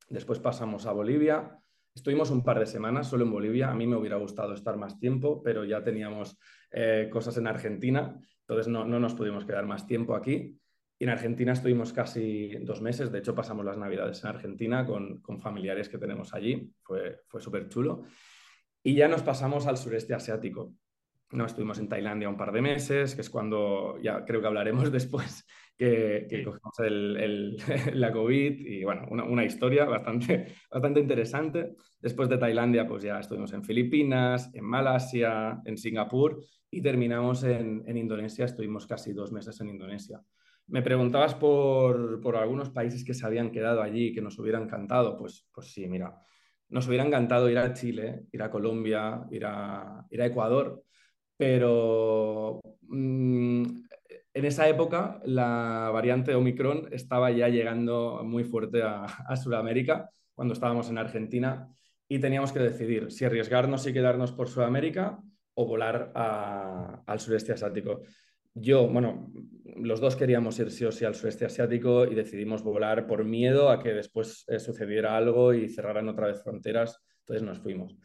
después 0.10 0.40
pasamos 0.40 0.86
a 0.86 0.92
Bolivia, 0.92 1.58
estuvimos 1.94 2.32
un 2.32 2.44
par 2.44 2.60
de 2.60 2.66
semanas 2.66 3.08
solo 3.08 3.26
en 3.26 3.32
Bolivia. 3.32 3.70
A 3.70 3.76
mí 3.76 3.88
me 3.88 3.96
hubiera 3.96 4.18
gustado 4.18 4.54
estar 4.54 4.78
más 4.78 5.00
tiempo, 5.00 5.42
pero 5.44 5.64
ya 5.66 5.84
teníamos 5.84 6.38
eh, 6.72 7.10
cosas 7.12 7.38
en 7.38 7.48
Argentina, 7.48 8.20
entonces 8.42 8.68
no, 8.68 8.86
no 8.86 9.00
nos 9.00 9.14
pudimos 9.14 9.46
quedar 9.46 9.66
más 9.66 9.86
tiempo 9.88 10.16
aquí. 10.16 10.58
Y 11.00 11.04
en 11.04 11.10
Argentina 11.10 11.54
estuvimos 11.54 11.94
casi 11.94 12.50
dos 12.62 12.80
meses, 12.80 13.12
de 13.12 13.20
hecho 13.20 13.34
pasamos 13.34 13.66
las 13.66 13.78
navidades 13.78 14.24
en 14.24 14.30
Argentina 14.30 14.86
con, 14.86 15.20
con 15.20 15.40
familiares 15.40 15.90
que 15.90 15.98
tenemos 15.98 16.34
allí, 16.34 16.72
fue, 16.84 17.22
fue 17.28 17.42
súper 17.42 17.68
chulo. 17.70 18.04
Y 18.84 18.96
ya 18.96 19.08
nos 19.08 19.24
pasamos 19.24 19.66
al 19.68 19.78
sureste 19.78 20.14
asiático. 20.14 20.76
No, 21.32 21.46
estuvimos 21.46 21.80
en 21.80 21.88
Tailandia 21.88 22.30
un 22.30 22.38
par 22.38 22.52
de 22.52 22.62
meses, 22.62 23.16
que 23.16 23.22
es 23.22 23.30
cuando, 23.30 23.98
ya 24.02 24.26
creo 24.26 24.42
que 24.42 24.48
hablaremos 24.48 24.92
después, 24.92 25.46
que, 25.82 26.28
que 26.30 26.38
sí. 26.38 26.44
cogimos 26.44 26.80
el, 26.80 27.18
el, 27.18 27.58
la 28.00 28.12
COVID 28.12 28.60
y 28.60 28.84
bueno, 28.84 29.08
una, 29.10 29.24
una, 29.24 29.44
historia 29.44 29.86
bastante, 29.86 30.54
bastante 30.72 31.00
interesante. 31.00 31.74
Después 32.00 32.30
de 32.30 32.38
Tailandia, 32.38 32.88
pues 32.88 33.02
ya 33.02 33.20
estuvimos 33.20 33.52
en 33.54 33.64
Filipinas, 33.64 34.52
en 34.54 34.64
Malasia, 34.64 35.60
en 35.66 35.80
Singapur 35.80 36.40
y 36.70 36.84
terminamos 36.84 37.44
en, 37.44 37.84
en 37.88 37.98
Indonesia, 37.98 38.46
estuvimos 38.46 38.86
casi 38.86 39.12
dos 39.12 39.32
meses 39.32 39.60
en 39.60 39.70
Indonesia. 39.70 40.22
Me 40.68 40.84
preguntabas 40.84 41.34
por, 41.34 42.22
por, 42.22 42.36
algunos 42.36 42.70
países 42.70 43.04
que 43.04 43.16
se 43.16 43.26
habían 43.26 43.52
quedado 43.52 43.82
allí, 43.82 44.14
que 44.14 44.22
nos 44.22 44.38
hubieran 44.38 44.66
encantado. 44.66 45.18
Pues, 45.18 45.48
pues 45.52 45.74
sí, 45.74 45.88
mira, 45.88 46.16
nos 46.70 46.88
hubiera 46.88 47.04
encantado 47.04 47.50
ir 47.50 47.58
a 47.58 47.74
Chile, 47.74 48.28
ir 48.32 48.44
a 48.44 48.52
Colombia, 48.52 49.26
ir 49.32 49.46
a, 49.46 50.06
ir 50.12 50.22
a 50.22 50.26
Ecuador, 50.28 50.84
pero 51.36 52.62
mmm, 52.84 53.64
en 54.34 54.46
esa 54.46 54.68
época 54.68 55.22
la 55.26 55.90
variante 55.94 56.36
Omicron 56.36 56.88
estaba 56.92 57.32
ya 57.32 57.50
llegando 57.50 58.22
muy 58.24 58.44
fuerte 58.44 58.82
a, 58.84 59.36
Sudamérica, 59.36 60.10
cuando 60.34 60.54
estábamos 60.54 60.90
en 60.90 60.98
Argentina, 60.98 61.68
y 62.08 62.20
teníamos 62.20 62.52
que 62.52 62.60
decidir 62.60 63.12
si 63.12 63.26
arriesgarnos 63.26 63.86
y 63.88 63.94
quedarnos 63.94 64.32
por 64.32 64.50
Sudamérica 64.50 65.20
o 65.54 65.66
volar 65.66 66.12
al 66.16 67.20
sureste 67.20 67.54
asiático. 67.54 68.02
Yo, 68.54 68.88
bueno, 68.88 69.32
los 69.78 70.02
dos 70.02 70.18
queríamos 70.18 70.60
ir 70.60 70.72
sí 70.72 70.84
o 70.84 70.92
sí 70.92 71.06
al 71.06 71.16
sureste 71.16 71.46
asiático 71.46 72.06
y 72.06 72.16
decidimos 72.16 72.64
volar 72.64 73.08
por 73.08 73.24
miedo 73.24 73.70
a 73.70 73.82
que 73.82 73.94
después 73.94 74.44
eh, 74.48 74.60
sucediera 74.60 75.16
algo 75.16 75.54
y 75.54 75.70
cerraran 75.70 76.10
otra 76.10 76.28
vez 76.28 76.42
fronteras, 76.44 77.02
entonces 77.20 77.44
nos 77.44 77.60
fuimos. 77.60 77.96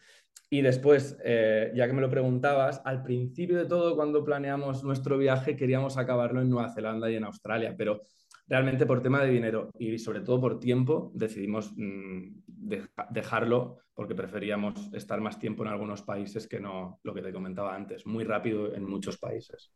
Y 0.48 0.62
después, 0.62 1.18
eh, 1.24 1.72
ya 1.74 1.86
que 1.86 1.92
me 1.92 2.00
lo 2.00 2.08
preguntabas, 2.10 2.80
al 2.84 3.02
principio 3.02 3.58
de 3.58 3.66
todo, 3.66 3.96
cuando 3.96 4.24
planeamos 4.24 4.84
nuestro 4.84 5.18
viaje, 5.18 5.56
queríamos 5.56 5.96
acabarlo 5.96 6.40
en 6.40 6.48
Nueva 6.50 6.72
Zelanda 6.72 7.10
y 7.10 7.16
en 7.16 7.24
Australia, 7.24 7.74
pero 7.76 8.02
realmente 8.46 8.86
por 8.86 9.02
tema 9.02 9.22
de 9.22 9.30
dinero 9.30 9.70
y 9.76 9.98
sobre 9.98 10.20
todo 10.20 10.40
por 10.40 10.60
tiempo, 10.60 11.10
decidimos 11.14 11.72
mm, 11.76 12.42
deja- 12.46 13.08
dejarlo 13.10 13.78
porque 13.92 14.14
preferíamos 14.14 14.92
estar 14.94 15.20
más 15.20 15.38
tiempo 15.38 15.64
en 15.64 15.70
algunos 15.70 16.02
países 16.02 16.46
que 16.46 16.60
no 16.60 17.00
lo 17.02 17.12
que 17.12 17.22
te 17.22 17.32
comentaba 17.32 17.74
antes, 17.74 18.06
muy 18.06 18.22
rápido 18.22 18.72
en 18.72 18.84
muchos 18.84 19.18
países. 19.18 19.72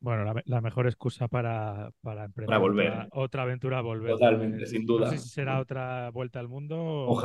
Bueno, 0.00 0.24
la, 0.24 0.34
me- 0.34 0.42
la 0.46 0.60
mejor 0.60 0.86
excusa 0.86 1.28
para, 1.28 1.90
para 2.00 2.24
emprender 2.24 2.46
Para 2.46 2.58
volver. 2.58 2.88
Otra, 2.88 3.08
otra 3.12 3.42
aventura, 3.42 3.80
volver. 3.82 4.10
¿no? 4.12 4.18
Totalmente, 4.18 4.66
sin 4.66 4.84
No 4.86 4.94
duda. 4.94 5.10
sé 5.10 5.18
si 5.18 5.28
será 5.28 5.60
otra 5.60 6.10
vuelta 6.10 6.40
al 6.40 6.48
mundo. 6.48 6.76
o- 6.76 7.20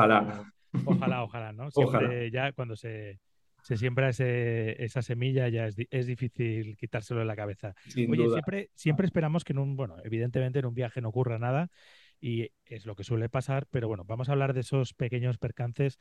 Ojalá. 0.83 1.23
Ojalá, 1.23 1.53
¿no? 1.53 1.69
Siempre 1.71 1.87
Ojalá. 1.89 2.27
ya 2.29 2.51
cuando 2.53 2.75
se, 2.75 3.19
se 3.61 3.77
siembra 3.77 4.09
ese, 4.09 4.83
esa 4.83 5.01
semilla 5.01 5.47
ya 5.49 5.67
es, 5.67 5.75
es 5.89 6.07
difícil 6.07 6.75
quitárselo 6.77 7.19
de 7.21 7.25
la 7.25 7.35
cabeza. 7.35 7.73
Sin 7.85 8.11
Oye, 8.11 8.23
duda. 8.23 8.33
siempre, 8.33 8.69
siempre 8.75 9.05
esperamos 9.05 9.43
que 9.43 9.53
en 9.53 9.59
un, 9.59 9.75
bueno, 9.75 9.97
evidentemente 10.03 10.59
en 10.59 10.65
un 10.65 10.73
viaje 10.73 11.01
no 11.01 11.09
ocurra 11.09 11.39
nada 11.39 11.69
y 12.19 12.49
es 12.65 12.85
lo 12.85 12.95
que 12.95 13.03
suele 13.03 13.29
pasar, 13.29 13.67
pero 13.69 13.87
bueno, 13.87 14.05
vamos 14.05 14.29
a 14.29 14.31
hablar 14.33 14.53
de 14.53 14.61
esos 14.61 14.93
pequeños 14.93 15.37
percances 15.37 15.97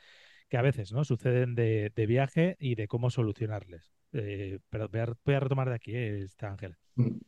que 0.48 0.56
a 0.56 0.62
veces, 0.62 0.92
¿no? 0.92 1.04
Suceden 1.04 1.54
de, 1.54 1.90
de 1.94 2.06
viaje 2.06 2.56
y 2.60 2.74
de 2.76 2.86
cómo 2.88 3.10
solucionarles. 3.10 3.92
Eh, 4.12 4.58
pero 4.70 4.88
voy 4.88 5.00
a, 5.00 5.06
voy 5.24 5.34
a 5.34 5.40
retomar 5.40 5.68
de 5.68 5.74
aquí, 5.74 5.92
eh, 5.94 6.26
Ángel. 6.40 6.76
Mm. 6.96 7.18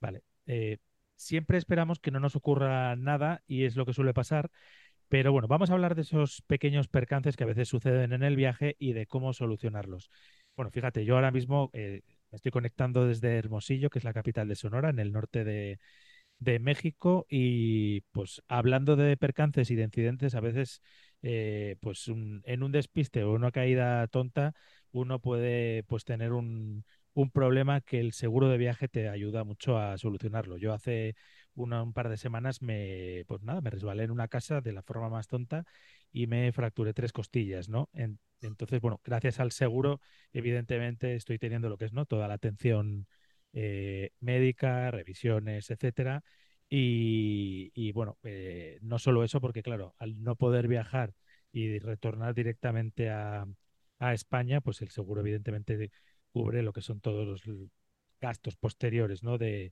Vale. 0.00 0.22
eh, 0.46 0.78
siempre 1.16 1.58
esperamos 1.58 2.00
que 2.00 2.10
no 2.10 2.18
nos 2.18 2.34
ocurra 2.34 2.96
nada 2.96 3.42
y 3.46 3.64
es 3.64 3.76
lo 3.76 3.84
que 3.84 3.92
suele 3.92 4.14
pasar. 4.14 4.50
Pero 5.10 5.32
bueno, 5.32 5.48
vamos 5.48 5.70
a 5.70 5.72
hablar 5.72 5.96
de 5.96 6.02
esos 6.02 6.40
pequeños 6.42 6.86
percances 6.86 7.36
que 7.36 7.42
a 7.42 7.46
veces 7.48 7.68
suceden 7.68 8.12
en 8.12 8.22
el 8.22 8.36
viaje 8.36 8.76
y 8.78 8.92
de 8.92 9.06
cómo 9.06 9.32
solucionarlos. 9.32 10.08
Bueno, 10.56 10.70
fíjate, 10.70 11.04
yo 11.04 11.16
ahora 11.16 11.32
mismo 11.32 11.68
eh, 11.72 12.02
me 12.30 12.36
estoy 12.36 12.52
conectando 12.52 13.04
desde 13.04 13.36
Hermosillo, 13.36 13.90
que 13.90 13.98
es 13.98 14.04
la 14.04 14.12
capital 14.12 14.46
de 14.46 14.54
Sonora, 14.54 14.88
en 14.90 15.00
el 15.00 15.10
norte 15.10 15.42
de, 15.42 15.80
México, 16.60 17.26
y 17.28 18.02
pues 18.12 18.40
hablando 18.48 18.96
de 18.96 19.16
percances 19.16 19.70
y 19.70 19.74
de 19.74 19.82
incidentes, 19.82 20.34
a 20.36 20.40
veces 20.40 20.80
eh, 21.22 21.76
pues 21.80 22.06
en 22.08 22.62
un 22.62 22.72
despiste 22.72 23.24
o 23.24 23.32
una 23.32 23.50
caída 23.50 24.06
tonta, 24.06 24.54
uno 24.92 25.18
puede 25.18 25.82
pues 25.84 26.04
tener 26.04 26.32
un, 26.32 26.84
un 27.14 27.30
problema 27.30 27.80
que 27.80 28.00
el 28.00 28.12
seguro 28.12 28.48
de 28.48 28.58
viaje 28.58 28.88
te 28.88 29.08
ayuda 29.08 29.44
mucho 29.44 29.76
a 29.76 29.98
solucionarlo. 29.98 30.56
Yo 30.56 30.72
hace 30.72 31.14
una- 31.54 31.82
un 31.82 31.92
par 31.92 32.08
de 32.08 32.16
semanas 32.16 32.62
me, 32.62 33.24
pues 33.26 33.42
nada, 33.42 33.60
me 33.60 33.70
resbalé 33.70 34.04
en 34.04 34.10
una 34.10 34.28
casa 34.28 34.60
de 34.60 34.72
la 34.72 34.82
forma 34.82 35.08
más 35.08 35.26
tonta 35.28 35.64
y 36.12 36.26
me 36.26 36.52
fracturé 36.52 36.92
tres 36.94 37.12
costillas, 37.12 37.68
¿no? 37.68 37.88
En- 37.92 38.18
entonces, 38.42 38.80
bueno, 38.80 39.00
gracias 39.04 39.38
al 39.40 39.52
seguro, 39.52 40.00
evidentemente 40.32 41.14
estoy 41.14 41.38
teniendo 41.38 41.68
lo 41.68 41.76
que 41.76 41.84
es, 41.86 41.92
¿no? 41.92 42.06
Toda 42.06 42.28
la 42.28 42.34
atención 42.34 43.06
eh, 43.52 44.10
médica, 44.20 44.90
revisiones, 44.90 45.70
etcétera. 45.70 46.22
Y, 46.68 47.72
y, 47.74 47.90
bueno, 47.92 48.16
eh, 48.22 48.78
no 48.80 48.98
solo 49.00 49.24
eso, 49.24 49.40
porque 49.40 49.62
claro, 49.62 49.94
al 49.98 50.22
no 50.22 50.36
poder 50.36 50.68
viajar 50.68 51.12
y 51.52 51.78
retornar 51.80 52.32
directamente 52.34 53.10
a, 53.10 53.44
a 53.98 54.14
España, 54.14 54.60
pues 54.60 54.80
el 54.82 54.90
seguro 54.90 55.20
evidentemente 55.20 55.90
cubre 56.32 56.62
lo 56.62 56.72
que 56.72 56.80
son 56.80 57.00
todos 57.00 57.26
los 57.26 57.42
gastos 58.20 58.54
posteriores, 58.56 59.22
¿no? 59.24 59.36
De, 59.36 59.70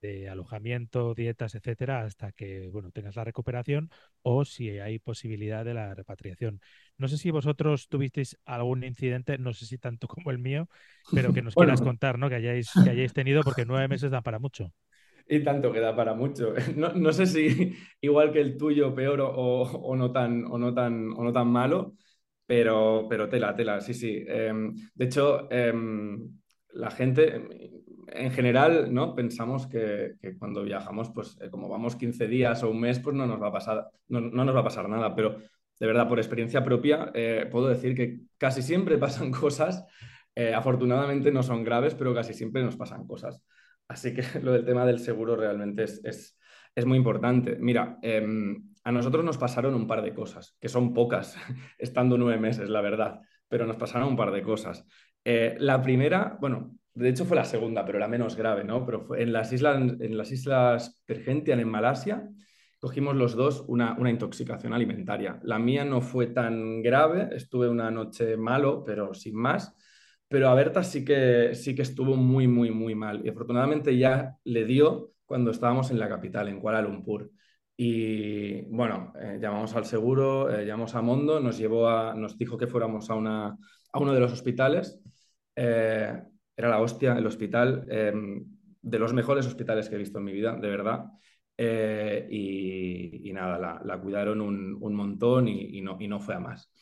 de 0.00 0.28
alojamiento, 0.28 1.14
dietas, 1.14 1.54
etcétera, 1.54 2.02
hasta 2.04 2.32
que, 2.32 2.68
bueno, 2.70 2.90
tengas 2.92 3.16
la 3.16 3.24
recuperación 3.24 3.90
o 4.22 4.44
si 4.44 4.70
hay 4.78 4.98
posibilidad 4.98 5.64
de 5.64 5.74
la 5.74 5.94
repatriación. 5.94 6.60
No 6.98 7.08
sé 7.08 7.18
si 7.18 7.30
vosotros 7.30 7.88
tuvisteis 7.88 8.38
algún 8.44 8.84
incidente, 8.84 9.38
no 9.38 9.52
sé 9.54 9.66
si 9.66 9.78
tanto 9.78 10.08
como 10.08 10.30
el 10.30 10.38
mío, 10.38 10.68
pero 11.12 11.32
que 11.32 11.42
nos 11.42 11.56
Bueno. 11.56 11.56
quieras 11.56 11.80
contar, 11.82 12.18
¿no? 12.18 12.28
Que 12.28 12.36
hayáis, 12.36 12.78
que 12.82 12.90
hayáis 12.90 13.12
tenido, 13.12 13.44
porque 13.44 13.64
nueve 13.66 13.88
meses 13.88 14.10
dan 14.10 14.22
para 14.22 14.38
mucho. 14.38 14.72
Y 15.28 15.44
tanto 15.44 15.72
queda 15.72 15.94
para 15.94 16.14
mucho. 16.14 16.54
No, 16.76 16.92
no 16.94 17.12
sé 17.12 17.26
si 17.26 17.74
igual 18.00 18.32
que 18.32 18.40
el 18.40 18.56
tuyo, 18.56 18.94
peor 18.94 19.20
o, 19.20 19.32
o 19.62 19.96
no, 19.96 20.10
tan, 20.12 20.44
o, 20.46 20.58
no, 20.58 20.72
tan, 20.74 21.10
o 21.12 21.22
no 21.24 21.32
tan 21.32 21.48
malo, 21.48 21.94
pero, 22.46 23.06
pero 23.10 23.28
tela, 23.28 23.54
tela, 23.54 23.80
sí, 23.80 23.92
sí. 23.94 24.24
Em, 24.26 24.74
de 24.94 25.04
hecho, 25.04 25.50
em, 25.50 26.38
la 26.72 26.90
gente 26.90 27.42
en 28.12 28.30
general, 28.30 28.92
¿no? 28.92 29.14
Pensamos 29.14 29.66
que, 29.66 30.16
cuando 30.38 30.62
viajamos, 30.62 31.10
pues 31.10 31.36
eh, 31.40 31.50
como 31.50 31.68
vamos 31.68 31.96
15 31.96 32.26
días 32.26 32.62
o 32.62 32.70
un 32.70 32.80
mes, 32.80 32.98
pues 32.98 33.14
no 33.14 33.26
nos 33.26 33.40
va 33.40 33.48
a 33.48 33.52
pasar, 33.52 33.90
no, 34.08 34.20
no 34.20 34.44
nos 34.44 34.54
va 34.54 34.60
a 34.60 34.64
pasar 34.64 34.88
nada, 34.88 35.14
pero 35.14 35.38
de 35.78 35.86
verdad, 35.86 36.08
por 36.08 36.18
experiencia 36.18 36.64
propia, 36.64 37.10
eh, 37.14 37.46
puedo 37.50 37.68
decir 37.68 37.94
que 37.94 38.20
casi 38.36 38.62
siempre 38.62 38.98
pasan 38.98 39.30
cosas. 39.30 39.84
Eh, 40.34 40.54
afortunadamente 40.54 41.32
no 41.32 41.42
son 41.42 41.64
graves, 41.64 41.94
pero 41.94 42.14
casi 42.14 42.34
siempre 42.34 42.62
nos 42.62 42.76
pasan 42.76 43.06
cosas. 43.06 43.42
Así 43.86 44.14
que 44.14 44.22
lo 44.42 44.52
del 44.52 44.64
tema 44.64 44.84
del 44.86 44.98
seguro 44.98 45.36
realmente 45.36 45.84
es, 45.84 46.00
es, 46.04 46.38
es 46.74 46.84
muy 46.84 46.98
importante. 46.98 47.56
Mira, 47.60 47.98
eh, 48.02 48.26
a 48.84 48.92
nosotros 48.92 49.24
nos 49.24 49.38
pasaron 49.38 49.74
un 49.74 49.86
par 49.86 50.02
de 50.02 50.14
cosas, 50.14 50.56
que 50.60 50.68
son 50.68 50.92
pocas, 50.92 51.36
estando 51.78 52.18
nueve 52.18 52.40
meses, 52.40 52.68
la 52.68 52.80
verdad, 52.80 53.20
pero 53.48 53.66
nos 53.66 53.76
pasaron 53.76 54.08
un 54.08 54.16
par 54.16 54.32
de 54.32 54.42
cosas. 54.42 54.84
La 55.24 55.82
primera, 55.82 56.38
bueno, 56.40 56.77
de 56.98 57.08
hecho 57.08 57.24
fue 57.24 57.36
la 57.36 57.44
segunda, 57.44 57.84
pero 57.84 57.98
la 57.98 58.08
menos 58.08 58.36
grave, 58.36 58.64
¿no? 58.64 58.84
Pero 58.84 59.00
fue 59.02 59.22
en 59.22 59.32
las 59.32 59.52
islas, 59.52 59.76
en 60.00 60.16
las 60.16 60.32
islas 60.32 61.02
Pergentian, 61.06 61.60
en 61.60 61.68
Malasia, 61.68 62.28
cogimos 62.80 63.16
los 63.16 63.34
dos 63.34 63.64
una, 63.68 63.96
una 63.98 64.10
intoxicación 64.10 64.72
alimentaria. 64.72 65.38
La 65.42 65.58
mía 65.58 65.84
no 65.84 66.00
fue 66.00 66.28
tan 66.28 66.82
grave, 66.82 67.28
estuve 67.32 67.68
una 67.68 67.90
noche 67.90 68.36
malo, 68.36 68.84
pero 68.84 69.14
sin 69.14 69.36
más. 69.36 69.74
Pero 70.28 70.48
a 70.48 70.54
Berta 70.54 70.82
sí 70.82 71.04
que, 71.04 71.54
sí 71.54 71.74
que 71.74 71.82
estuvo 71.82 72.16
muy, 72.16 72.46
muy, 72.48 72.70
muy 72.70 72.94
mal. 72.94 73.24
Y 73.24 73.30
afortunadamente 73.30 73.96
ya 73.96 74.36
le 74.44 74.64
dio 74.64 75.12
cuando 75.24 75.50
estábamos 75.50 75.90
en 75.90 75.98
la 75.98 76.08
capital, 76.08 76.48
en 76.48 76.60
Kuala 76.60 76.82
Lumpur. 76.82 77.30
Y 77.76 78.62
bueno, 78.62 79.12
eh, 79.20 79.38
llamamos 79.40 79.74
al 79.76 79.84
seguro, 79.84 80.50
eh, 80.50 80.66
llamamos 80.66 80.94
a 80.94 81.02
Mondo, 81.02 81.40
nos 81.40 81.56
llevó 81.58 81.88
a, 81.88 82.14
nos 82.14 82.36
dijo 82.36 82.58
que 82.58 82.66
fuéramos 82.66 83.08
a, 83.08 83.14
una, 83.14 83.56
a 83.92 83.98
uno 83.98 84.12
de 84.12 84.20
los 84.20 84.32
hospitales. 84.32 85.00
Eh, 85.54 86.22
era 86.58 86.68
la 86.68 86.80
hostia, 86.80 87.16
el 87.16 87.26
hospital, 87.26 87.86
eh, 87.88 88.12
de 88.82 88.98
los 88.98 89.12
mejores 89.14 89.46
hospitales 89.46 89.88
que 89.88 89.94
he 89.94 89.98
visto 89.98 90.18
en 90.18 90.24
mi 90.24 90.32
vida, 90.32 90.56
de 90.56 90.68
verdad. 90.68 91.04
Eh, 91.56 92.26
y, 92.30 93.32
nada, 93.32 93.80
la, 93.84 94.00
cuidaron 94.00 94.40
un, 94.40 94.94
montón 94.94 95.46
y, 95.46 95.80
no, 95.80 95.96
y 96.00 96.08
no 96.08 96.18
fue 96.18 96.34
a 96.34 96.40
más. 96.40 96.72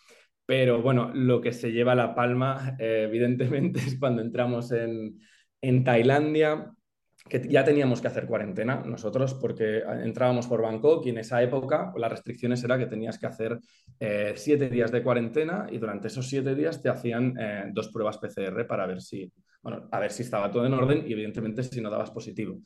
Pero 0.47 0.81
bueno, 0.81 1.11
lo 1.13 1.43
que 1.43 1.53
se 1.53 1.73
lleva 1.73 1.95
la 1.95 2.15
palma, 2.15 2.77
eh, 2.79 3.05
evidentemente, 3.07 3.81
es 3.87 3.99
cuando 3.99 4.23
entramos 4.23 4.73
en, 4.73 5.21
en, 5.61 5.85
Tailandia, 5.85 6.73
que 7.29 7.47
ya 7.47 7.63
teníamos 7.63 8.01
que 8.01 8.09
hacer 8.09 8.27
cuarentena 8.27 8.77
nosotros, 8.77 9.35
porque 9.35 9.83
entrábamos 10.03 10.47
por 10.47 10.63
Bangkok 10.63 11.05
y 11.05 11.11
en 11.11 11.19
esa 11.19 11.43
época 11.43 11.93
las 11.97 12.11
restricciones 12.13 12.65
era 12.65 12.79
que 12.79 12.87
tenías 12.87 13.19
que 13.19 13.27
hacer 13.27 13.59
siete 14.37 14.71
días 14.71 14.93
de 14.93 15.03
cuarentena 15.03 15.67
y 15.71 15.79
durante 15.79 16.07
esos 16.07 16.29
siete 16.29 16.55
días 16.55 16.81
te 16.81 16.89
hacían 16.89 17.35
dos 17.73 17.89
pruebas 17.89 18.19
PCR 18.19 18.65
para 18.65 18.87
ver 18.87 19.03
si, 19.03 19.33
bueno, 19.63 19.89
a 19.91 20.01
ver 20.01 20.13
si 20.13 20.23
estaba 20.23 20.51
todo 20.51 20.67
en 20.67 20.75
orden 20.75 21.05
y 21.07 21.13
evidentemente 21.13 21.63
si 21.63 21.81
no 21.81 21.91
dabas 21.91 22.11
positivo. 22.11 22.61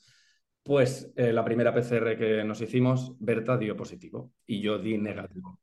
Pues 0.63 1.13
eh, 1.17 1.33
la 1.33 1.45
primera 1.45 1.75
PCR 1.75 2.17
que 2.17 2.45
nos 2.45 2.61
hicimos, 2.61 3.17
Berta 3.19 3.57
dio 3.57 3.77
positivo 3.77 4.33
y 4.47 4.61
yo 4.61 4.79
di 4.79 4.99
negativo. 4.99 5.61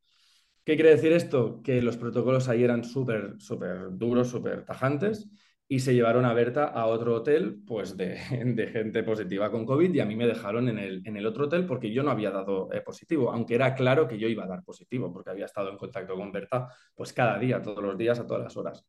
¿Qué 0.63 0.75
quiere 0.75 0.89
decir 0.91 1.13
esto? 1.13 1.61
Que 1.63 1.81
los 1.81 1.97
protocolos 1.97 2.49
ahí 2.49 2.63
eran 2.63 2.83
súper, 2.83 3.35
súper 3.37 3.89
duros, 3.91 4.29
súper 4.29 4.65
tajantes 4.65 5.29
y 5.69 5.79
se 5.79 5.93
llevaron 5.93 6.25
a 6.25 6.33
Berta 6.33 6.65
a 6.65 6.85
otro 6.85 7.15
hotel 7.15 7.61
pues 7.65 7.97
de, 7.97 8.17
de, 8.45 8.67
gente 8.67 9.03
positiva 9.03 9.51
con 9.51 9.65
COVID 9.65 9.93
y 9.93 9.99
a 9.99 10.05
mí 10.05 10.15
me 10.15 10.27
dejaron 10.27 10.69
en 10.69 10.79
el, 10.79 11.01
en 11.05 11.17
el 11.17 11.25
otro 11.25 11.45
hotel 11.45 11.65
porque 11.65 11.91
yo 11.91 12.03
no 12.03 12.11
había 12.11 12.31
dado 12.31 12.69
eh, 12.71 12.81
positivo, 12.81 13.31
aunque 13.31 13.55
era 13.55 13.75
claro 13.75 14.07
que 14.07 14.17
yo 14.17 14.27
iba 14.27 14.45
a 14.45 14.47
dar 14.47 14.63
positivo 14.63 15.11
porque 15.11 15.29
había 15.29 15.45
estado 15.45 15.69
en 15.69 15.77
contacto 15.77 16.15
con 16.15 16.31
Berta 16.31 16.67
pues 16.95 17.13
cada 17.13 17.37
día, 17.37 17.61
todos 17.61 17.83
los 17.83 17.97
días, 17.97 18.19
a 18.19 18.25
todas 18.25 18.43
las 18.43 18.57
horas. 18.57 18.85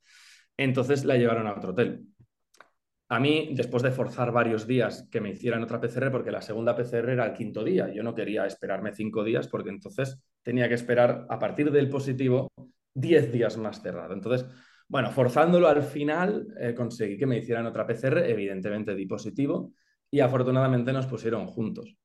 Entonces 0.57 1.05
la 1.05 1.17
llevaron 1.17 1.47
a 1.47 1.55
otro 1.55 1.71
hotel. 1.71 2.05
A 3.11 3.19
mí, 3.19 3.53
después 3.55 3.83
de 3.83 3.91
forzar 3.91 4.33
varios 4.33 4.67
días 4.67 5.09
que 5.11 5.21
me 5.21 5.31
hicieran 5.31 5.63
otra 5.63 5.81
PCR, 5.81 6.11
porque 6.11 6.31
la 6.31 6.43
segunda 6.43 6.77
PCR 6.77 7.13
era 7.13 7.25
el 7.25 7.33
quinto 7.33 7.65
día, 7.65 7.89
yo 7.89 8.03
no 8.03 8.15
quería 8.15 8.45
esperarme 8.45 8.93
cinco 8.93 9.25
días 9.25 9.49
porque 9.49 9.71
entonces 9.71 10.21
tenía 10.43 10.69
que 10.69 10.75
esperar 10.75 11.27
a 11.31 11.39
partir 11.39 11.71
del 11.71 11.89
positivo 11.89 12.53
10 12.93 13.33
días 13.33 13.57
más 13.57 13.81
cerrado. 13.81 14.13
Entonces, 14.13 14.47
bueno, 14.89 15.11
forzándolo 15.11 15.69
al 15.69 15.83
final, 15.83 16.49
eh, 16.61 16.75
conseguí 16.75 17.17
que 17.17 17.27
me 17.27 17.39
hicieran 17.39 17.67
otra 17.67 17.87
PCR, 17.87 18.31
evidentemente 18.31 18.95
di 18.95 19.07
positivo 19.07 19.73
y 20.11 20.21
afortunadamente 20.21 20.93
nos 20.93 21.07
pusieron 21.07 21.47
juntos. 21.47 21.97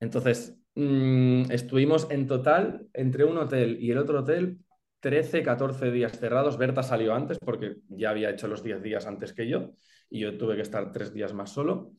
Entonces, 0.00 0.58
mmm, 0.74 1.50
estuvimos 1.50 2.10
en 2.10 2.26
total 2.26 2.86
entre 2.94 3.24
un 3.24 3.36
hotel 3.36 3.76
y 3.78 3.90
el 3.90 3.98
otro 3.98 4.20
hotel 4.20 4.58
13, 5.00 5.42
14 5.42 5.90
días 5.90 6.18
cerrados. 6.18 6.56
Berta 6.56 6.82
salió 6.82 7.14
antes 7.14 7.38
porque 7.38 7.76
ya 7.88 8.10
había 8.10 8.30
hecho 8.30 8.48
los 8.48 8.62
10 8.62 8.82
días 8.82 9.06
antes 9.06 9.34
que 9.34 9.48
yo 9.48 9.72
y 10.08 10.20
yo 10.20 10.36
tuve 10.38 10.56
que 10.56 10.62
estar 10.62 10.92
tres 10.92 11.12
días 11.12 11.32
más 11.34 11.50
solo. 11.50 11.92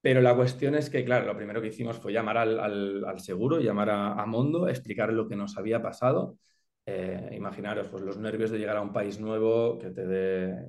Pero 0.00 0.20
la 0.20 0.34
cuestión 0.34 0.74
es 0.74 0.90
que, 0.90 1.04
claro, 1.04 1.26
lo 1.26 1.36
primero 1.36 1.62
que 1.62 1.68
hicimos 1.68 1.98
fue 1.98 2.12
llamar 2.12 2.36
al, 2.36 2.58
al, 3.04 3.20
seguro, 3.20 3.60
llamar 3.60 3.90
a, 3.90 4.12
a, 4.14 4.26
Mondo, 4.26 4.68
explicar 4.68 5.12
lo 5.12 5.28
que 5.28 5.36
nos 5.36 5.56
había 5.56 5.80
pasado. 5.80 6.38
Eh, 6.84 7.30
imaginaros, 7.36 7.88
pues 7.88 8.02
los 8.02 8.18
nervios 8.18 8.50
de 8.50 8.58
llegar 8.58 8.76
a 8.76 8.82
un 8.82 8.92
país 8.92 9.20
nuevo, 9.20 9.78
que 9.78 9.90
te 9.90 10.02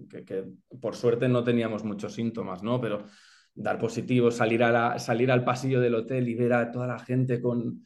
que, 0.08 0.24
que, 0.24 0.46
por 0.80 0.96
suerte 0.96 1.28
no 1.28 1.44
teníamos 1.44 1.84
muchos 1.84 2.14
síntomas, 2.14 2.62
¿no? 2.62 2.80
Pero 2.80 3.06
dar 3.56 3.80
positivo, 3.80 4.30
salir, 4.30 4.64
a 4.64 4.72
la, 4.72 5.00
salir 5.00 5.32
al 5.32 5.44
pasillo 5.44 5.82
del 5.82 5.96
hotel 5.96 6.28
y 6.30 6.36
ver 6.36 6.54
a 6.54 6.72
toda 6.72 6.86
la 6.88 7.00
gente 7.00 7.42
con, 7.42 7.86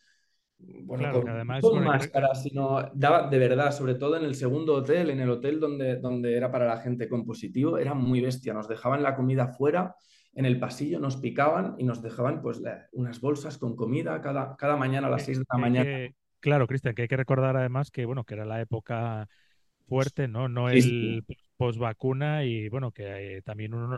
bueno, 0.60 1.04
claro, 1.04 1.22
con, 1.22 1.30
además, 1.30 1.62
con 1.62 1.72
bueno, 1.72 1.88
máscara, 1.88 2.36
sino 2.36 2.90
daba 2.94 3.30
de 3.30 3.38
verdad, 3.38 3.72
sobre 3.72 3.96
todo 3.96 4.18
en 4.18 4.26
el 4.26 4.36
segundo 4.36 4.76
hotel, 4.76 5.10
en 5.10 5.20
el 5.20 5.30
hotel 5.30 5.60
donde, 5.60 5.98
donde 5.98 6.36
era 6.36 6.52
para 6.52 6.66
la 6.66 6.78
gente 6.78 7.08
con 7.08 7.26
positivo, 7.26 7.78
era 7.78 7.94
muy 7.94 8.22
bestia. 8.22 8.54
Nos 8.54 8.68
dejaban 8.68 9.04
la 9.04 9.16
comida 9.16 9.48
fuera, 9.48 9.96
en 10.34 10.46
el 10.46 10.60
pasillo, 10.60 11.00
nos 11.00 11.18
picaban 11.18 11.76
y 11.78 11.84
nos 11.84 12.02
dejaban 12.02 12.42
pues 12.42 12.60
la, 12.60 12.88
unas 12.92 13.20
bolsas 13.22 13.58
con 13.58 13.76
comida 13.76 14.22
cada, 14.22 14.56
cada 14.56 14.78
mañana 14.78 15.08
a 15.08 15.10
las 15.10 15.24
6 15.24 15.40
de 15.40 15.46
la 15.52 15.58
mañana. 15.58 15.86
Que, 15.86 16.14
claro, 16.40 16.68
Cristian, 16.68 16.94
que 16.96 17.04
hay 17.04 17.08
que 17.08 17.18
recordar 17.18 17.58
además 17.58 17.92
que, 17.92 18.06
bueno, 18.06 18.24
que 18.24 18.36
era 18.36 18.46
la 18.46 18.62
época 18.62 19.28
fuerte, 19.88 20.28
¿no? 20.28 20.48
No 20.48 20.70
Sí, 20.70 20.78
el 20.78 21.24
sí. 21.28 21.38
post 21.58 21.80
vacuna 21.80 22.44
y, 22.44 22.70
bueno, 22.70 22.92
que 22.92 23.38
eh, 23.38 23.42
también 23.42 23.74
uno 23.74 23.98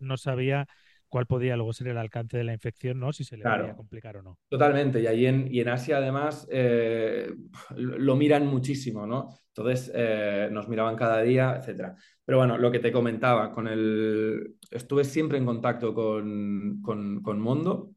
no 0.00 0.16
sabía 0.16 0.66
cuál 1.10 1.26
podía 1.26 1.56
luego 1.56 1.72
ser 1.74 1.88
el 1.88 1.98
alcance 1.98 2.38
de 2.38 2.44
la 2.44 2.54
infección, 2.54 3.00
¿no? 3.00 3.12
Si 3.12 3.24
se 3.24 3.36
le 3.36 3.48
podía 3.48 3.74
Claro. 3.74 3.76
complicar 3.76 4.16
o 4.18 4.22
no. 4.22 4.38
Totalmente, 4.48 5.00
y 5.00 5.06
ahí 5.06 5.26
en, 5.26 5.48
y 5.52 5.60
en 5.60 5.68
Asia 5.68 5.98
además 5.98 6.46
eh, 6.50 7.32
lo 7.76 8.16
miran 8.16 8.46
muchísimo, 8.46 9.06
¿no? 9.06 9.28
Entonces 9.48 9.92
eh, 9.94 10.48
nos 10.52 10.68
miraban 10.68 10.96
cada 10.96 11.22
día, 11.22 11.56
etcétera. 11.58 11.96
Pero 12.24 12.38
bueno, 12.38 12.58
lo 12.58 12.70
que 12.70 12.80
te 12.80 12.92
comentaba, 12.92 13.52
con 13.52 13.68
el... 13.68 14.56
estuve 14.70 15.04
siempre 15.04 15.38
en 15.38 15.46
contacto 15.46 15.94
con, 15.94 16.80
con, 16.82 17.22
con 17.22 17.40
Mondo 17.40 17.92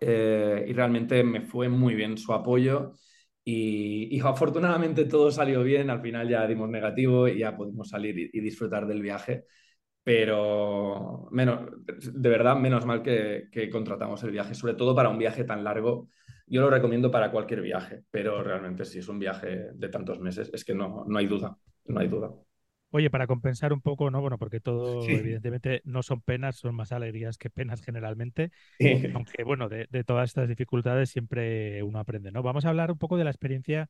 eh, 0.00 0.64
y 0.68 0.72
realmente 0.72 1.22
me 1.24 1.42
fue 1.42 1.68
muy 1.68 1.94
bien 1.94 2.18
su 2.18 2.32
apoyo 2.32 2.92
y, 3.44 4.14
y 4.16 4.20
afortunadamente 4.20 5.04
todo 5.06 5.30
salió 5.30 5.62
bien, 5.62 5.90
al 5.90 6.00
final 6.02 6.28
ya 6.28 6.46
dimos 6.46 6.68
negativo 6.70 7.28
y 7.28 7.38
ya 7.40 7.56
pudimos 7.56 7.88
salir 7.90 8.18
y, 8.18 8.30
y 8.32 8.40
disfrutar 8.40 8.86
del 8.86 9.02
viaje. 9.02 9.44
Pero 10.04 11.28
menos, 11.30 11.70
de 11.86 12.28
verdad, 12.28 12.56
menos 12.56 12.84
mal 12.84 13.02
que, 13.02 13.48
que, 13.52 13.70
contratamos 13.70 14.22
el 14.24 14.32
viaje, 14.32 14.54
sobre 14.54 14.74
todo 14.74 14.94
para 14.94 15.08
un 15.08 15.18
viaje 15.18 15.44
tan 15.44 15.62
largo. 15.62 16.08
Yo 16.46 16.60
lo 16.60 16.70
recomiendo 16.70 17.10
para 17.10 17.30
cualquier 17.30 17.60
viaje, 17.60 18.02
pero 18.10 18.42
realmente 18.42 18.84
si 18.84 18.98
es 18.98 19.08
un 19.08 19.18
viaje 19.18 19.70
de 19.72 19.88
tantos 19.88 20.18
meses, 20.18 20.50
es 20.52 20.64
que 20.64 20.74
no, 20.74 21.04
no 21.06 21.18
hay 21.18 21.26
duda, 21.26 21.56
no 21.86 22.00
hay 22.00 22.08
duda. 22.08 22.32
Oye, 22.94 23.08
para 23.08 23.26
compensar 23.26 23.72
un 23.72 23.80
poco, 23.80 24.10
¿no? 24.10 24.20
Bueno, 24.20 24.36
porque 24.36 24.60
todo, 24.60 25.00
Sí. 25.02 25.12
evidentemente, 25.12 25.80
no 25.84 26.02
son 26.02 26.20
penas, 26.20 26.56
son 26.56 26.74
más 26.74 26.92
alegrías 26.92 27.38
que 27.38 27.48
penas 27.48 27.80
generalmente. 27.80 28.50
Sí. 28.78 29.04
Aunque, 29.14 29.44
bueno, 29.44 29.70
de, 29.70 29.86
de 29.88 30.04
todas 30.04 30.28
estas 30.28 30.46
dificultades 30.46 31.08
siempre 31.08 31.82
uno 31.82 32.00
aprende, 32.00 32.32
¿no? 32.32 32.42
Vamos 32.42 32.66
a 32.66 32.68
hablar 32.68 32.90
un 32.90 32.98
poco 32.98 33.16
de 33.16 33.24
la 33.24 33.30
experiencia 33.30 33.88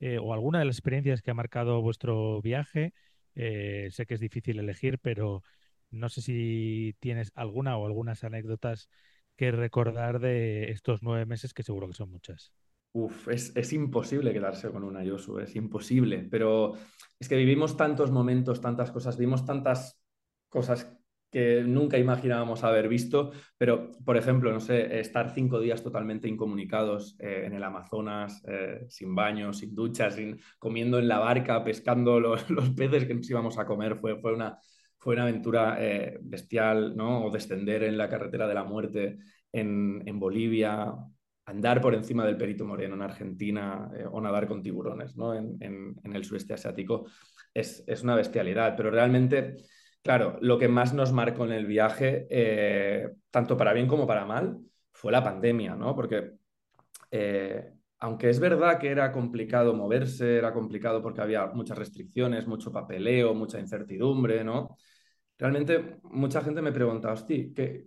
eh, 0.00 0.18
o 0.20 0.34
alguna 0.34 0.58
de 0.58 0.64
las 0.64 0.76
experiencias 0.76 1.22
que 1.22 1.30
ha 1.30 1.34
marcado 1.34 1.80
vuestro 1.80 2.42
viaje. 2.42 2.92
Eh, 3.34 3.88
sé 3.90 4.06
que 4.06 4.14
es 4.14 4.20
difícil 4.20 4.58
elegir, 4.58 4.98
pero 4.98 5.42
no 5.90 6.08
sé 6.08 6.22
si 6.22 6.96
tienes 7.00 7.32
alguna 7.34 7.76
o 7.76 7.86
algunas 7.86 8.24
anécdotas 8.24 8.88
que 9.36 9.50
recordar 9.50 10.20
de 10.20 10.70
estos 10.70 11.02
nueve 11.02 11.26
meses, 11.26 11.54
que 11.54 11.62
seguro 11.62 11.88
que 11.88 11.94
son 11.94 12.10
muchas. 12.10 12.52
Uf, 12.94 13.28
es, 13.28 13.56
es 13.56 13.72
imposible 13.72 14.32
quedarse 14.32 14.70
con 14.70 14.84
una 14.84 15.02
Yosu, 15.02 15.38
es 15.38 15.56
imposible, 15.56 16.28
pero 16.30 16.74
es 17.18 17.28
que 17.28 17.36
vivimos 17.36 17.76
tantos 17.76 18.10
momentos, 18.10 18.60
tantas 18.60 18.90
cosas, 18.90 19.16
vimos 19.16 19.46
tantas 19.46 19.98
cosas 20.50 20.94
que 21.32 21.62
nunca 21.64 21.96
imaginábamos 21.98 22.62
haber 22.62 22.88
visto, 22.88 23.32
pero, 23.56 23.90
por 24.04 24.18
ejemplo, 24.18 24.52
no 24.52 24.60
sé, 24.60 25.00
estar 25.00 25.32
cinco 25.34 25.60
días 25.60 25.82
totalmente 25.82 26.28
incomunicados 26.28 27.16
eh, 27.18 27.44
en 27.46 27.54
el 27.54 27.64
Amazonas, 27.64 28.42
eh, 28.46 28.84
sin 28.90 29.14
baño, 29.14 29.54
sin 29.54 29.74
duchas, 29.74 30.14
sin, 30.14 30.38
comiendo 30.58 30.98
en 30.98 31.08
la 31.08 31.18
barca, 31.18 31.64
pescando 31.64 32.20
los, 32.20 32.48
los 32.50 32.70
peces 32.70 33.06
que 33.06 33.14
nos 33.14 33.28
íbamos 33.30 33.58
a 33.58 33.64
comer, 33.64 33.96
fue, 33.96 34.20
fue, 34.20 34.34
una, 34.34 34.58
fue 34.98 35.14
una 35.14 35.22
aventura 35.22 35.78
eh, 35.80 36.18
bestial, 36.20 36.94
¿no? 36.94 37.24
O 37.24 37.30
descender 37.30 37.82
en 37.84 37.96
la 37.96 38.10
carretera 38.10 38.46
de 38.46 38.54
la 38.54 38.64
muerte 38.64 39.18
en, 39.50 40.02
en 40.04 40.20
Bolivia, 40.20 40.92
andar 41.46 41.80
por 41.80 41.94
encima 41.94 42.26
del 42.26 42.36
Perito 42.36 42.66
Moreno 42.66 42.94
en 42.94 43.02
Argentina 43.02 43.90
o 44.12 44.20
nadar 44.20 44.46
con 44.46 44.62
tiburones, 44.62 45.16
¿no? 45.16 45.34
En, 45.34 45.56
en, 45.60 46.14
el 46.14 46.24
sudeste 46.24 46.52
asiático, 46.52 47.06
es, 47.54 47.82
es 47.86 48.02
una 48.02 48.16
bestialidad, 48.16 48.76
pero 48.76 48.90
realmente... 48.90 49.56
Claro, 50.02 50.36
lo 50.40 50.58
que 50.58 50.66
más 50.68 50.92
nos 50.94 51.12
marcó 51.12 51.44
en 51.44 51.52
el 51.52 51.66
viaje, 51.66 52.26
eh, 52.28 53.08
tanto 53.30 53.56
para 53.56 53.72
bien 53.72 53.86
como 53.86 54.06
para 54.06 54.24
mal, 54.24 54.58
fue 54.92 55.12
la 55.12 55.22
pandemia, 55.22 55.76
¿no? 55.76 55.94
Porque 55.94 56.32
eh, 57.10 57.72
aunque 58.00 58.30
es 58.30 58.40
verdad 58.40 58.78
que 58.80 58.88
era 58.90 59.12
complicado 59.12 59.74
moverse, 59.74 60.38
era 60.38 60.52
complicado 60.52 61.02
porque 61.02 61.20
había 61.22 61.46
muchas 61.48 61.78
restricciones, 61.78 62.46
mucho 62.48 62.72
papeleo, 62.72 63.34
mucha 63.34 63.60
incertidumbre, 63.60 64.44
¿no? 64.44 64.76
Realmente 65.38 65.98
mucha 66.04 66.42
gente 66.42 66.62
me 66.62 66.72
pregunta, 66.72 67.12
hostia, 67.12 67.46
¿qué, 67.54 67.86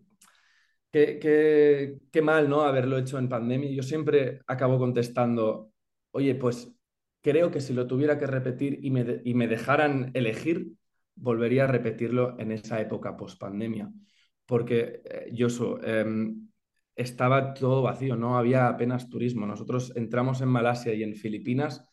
qué, 0.91 1.19
qué, 1.19 1.97
qué 2.11 2.21
mal, 2.21 2.49
¿no? 2.49 2.61
Haberlo 2.61 2.97
hecho 2.97 3.17
en 3.19 3.29
pandemia. 3.29 3.71
Yo 3.71 3.83
siempre 3.83 4.41
acabo 4.47 4.77
contestando, 4.77 5.71
oye, 6.11 6.35
pues 6.35 6.71
creo 7.21 7.51
que 7.51 7.61
si 7.61 7.73
lo 7.73 7.87
tuviera 7.87 8.17
que 8.17 8.27
repetir 8.27 8.79
y 8.83 8.91
me, 8.91 9.21
y 9.23 9.33
me 9.33 9.47
dejaran 9.47 10.11
elegir, 10.13 10.71
volvería 11.15 11.65
a 11.65 11.67
repetirlo 11.67 12.39
en 12.39 12.51
esa 12.51 12.79
época 12.81 13.15
post-pandemia. 13.17 13.91
Porque, 14.45 15.01
eh, 15.05 15.31
Josu, 15.37 15.79
eh, 15.83 16.05
estaba 16.95 17.53
todo 17.53 17.81
vacío, 17.81 18.15
no 18.15 18.37
había 18.37 18.67
apenas 18.67 19.09
turismo. 19.09 19.45
Nosotros 19.45 19.93
entramos 19.95 20.41
en 20.41 20.49
Malasia 20.49 20.93
y 20.93 21.03
en 21.03 21.15
Filipinas 21.15 21.83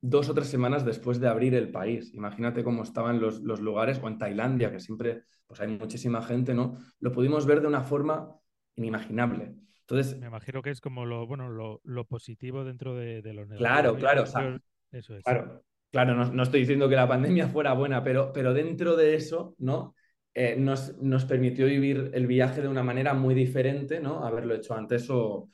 dos 0.00 0.28
o 0.30 0.34
tres 0.34 0.48
semanas 0.48 0.84
después 0.84 1.20
de 1.20 1.28
abrir 1.28 1.54
el 1.54 1.70
país. 1.70 2.12
Imagínate 2.14 2.64
cómo 2.64 2.82
estaban 2.82 3.20
los, 3.20 3.40
los 3.42 3.60
lugares, 3.60 4.00
o 4.02 4.08
en 4.08 4.18
Tailandia, 4.18 4.72
que 4.72 4.80
siempre 4.80 5.24
pues 5.46 5.60
hay 5.60 5.68
muchísima 5.68 6.22
gente, 6.22 6.54
¿no? 6.54 6.78
Lo 7.00 7.12
pudimos 7.12 7.44
ver 7.46 7.60
de 7.60 7.66
una 7.68 7.82
forma 7.82 8.34
inimaginable. 8.76 9.54
Entonces, 9.82 10.18
Me 10.20 10.26
imagino 10.28 10.62
que 10.62 10.70
es 10.70 10.80
como 10.80 11.04
lo, 11.06 11.26
bueno, 11.26 11.48
lo, 11.48 11.80
lo 11.84 12.04
positivo 12.06 12.64
dentro 12.64 12.94
de, 12.94 13.22
de 13.22 13.32
lo 13.34 13.44
negativo. 13.46 13.92
claro. 13.92 13.96
Yo- 13.96 13.98
claro, 13.98 14.22
o 14.22 14.26
yo- 14.34 14.56
sea, 14.56 14.60
eso 14.92 15.16
es. 15.16 15.24
Claro, 15.24 15.64
claro, 15.90 16.14
no, 16.14 16.32
no 16.32 16.42
estoy 16.42 16.60
diciendo 16.60 16.88
que 16.88 16.96
la 16.96 17.08
pandemia 17.08 17.48
fuera 17.48 17.72
buena, 17.74 18.02
pero, 18.02 18.32
pero 18.32 18.54
dentro 18.54 18.96
de 18.96 19.14
eso, 19.14 19.54
¿no? 19.58 19.94
Eh, 20.34 20.56
nos, 20.56 20.96
nos 20.98 21.24
permitió 21.24 21.66
vivir 21.66 22.10
el 22.14 22.26
viaje 22.26 22.62
de 22.62 22.68
una 22.68 22.82
manera 22.82 23.14
muy 23.14 23.34
diferente, 23.34 24.00
¿no? 24.00 24.24
Haberlo 24.24 24.54
hecho 24.54 24.74
antes 24.74 25.08
o, 25.10 25.50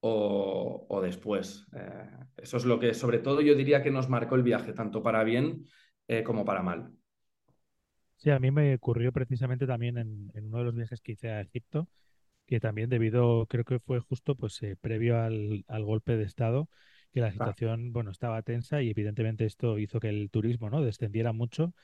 o, 0.00 1.00
después. 1.02 1.66
Eh, 1.74 2.10
eso 2.36 2.56
es 2.58 2.64
lo 2.64 2.78
que, 2.78 2.94
sobre 2.94 3.18
todo, 3.18 3.40
yo 3.40 3.54
diría 3.54 3.82
que 3.82 3.90
nos 3.90 4.08
marcó 4.08 4.34
el 4.34 4.42
viaje, 4.42 4.72
tanto 4.72 5.02
para 5.02 5.24
bien 5.24 5.66
eh, 6.08 6.22
como 6.22 6.44
para 6.44 6.62
mal. 6.62 6.92
Sí, 8.16 8.30
a 8.30 8.38
mí 8.40 8.50
me 8.50 8.74
ocurrió 8.74 9.12
precisamente 9.12 9.66
también 9.66 9.96
en, 9.96 10.30
en 10.34 10.46
uno 10.46 10.58
de 10.58 10.64
los 10.64 10.74
viajes 10.74 11.00
que 11.00 11.12
hice 11.12 11.30
a 11.30 11.40
Egipto, 11.40 11.88
que 12.46 12.60
también 12.60 12.90
debido, 12.90 13.46
creo 13.46 13.64
que 13.64 13.80
fue 13.80 14.00
justo 14.00 14.36
pues 14.36 14.60
previo 14.80 15.20
al, 15.20 15.64
al 15.68 15.84
golpe 15.84 16.16
de 16.16 16.24
Estado, 16.24 16.68
que 17.12 17.20
la 17.20 17.32
situación, 17.32 17.92
bueno, 17.92 18.10
estaba 18.10 18.42
tensa 18.42 18.82
y 18.82 18.90
evidentemente 18.90 19.44
esto 19.46 19.78
hizo 19.78 20.00
que 20.00 20.08
el 20.10 20.30
turismo, 20.30 20.70
¿no? 20.70 20.82
descendiera 20.82 21.32
mucho 21.32 21.74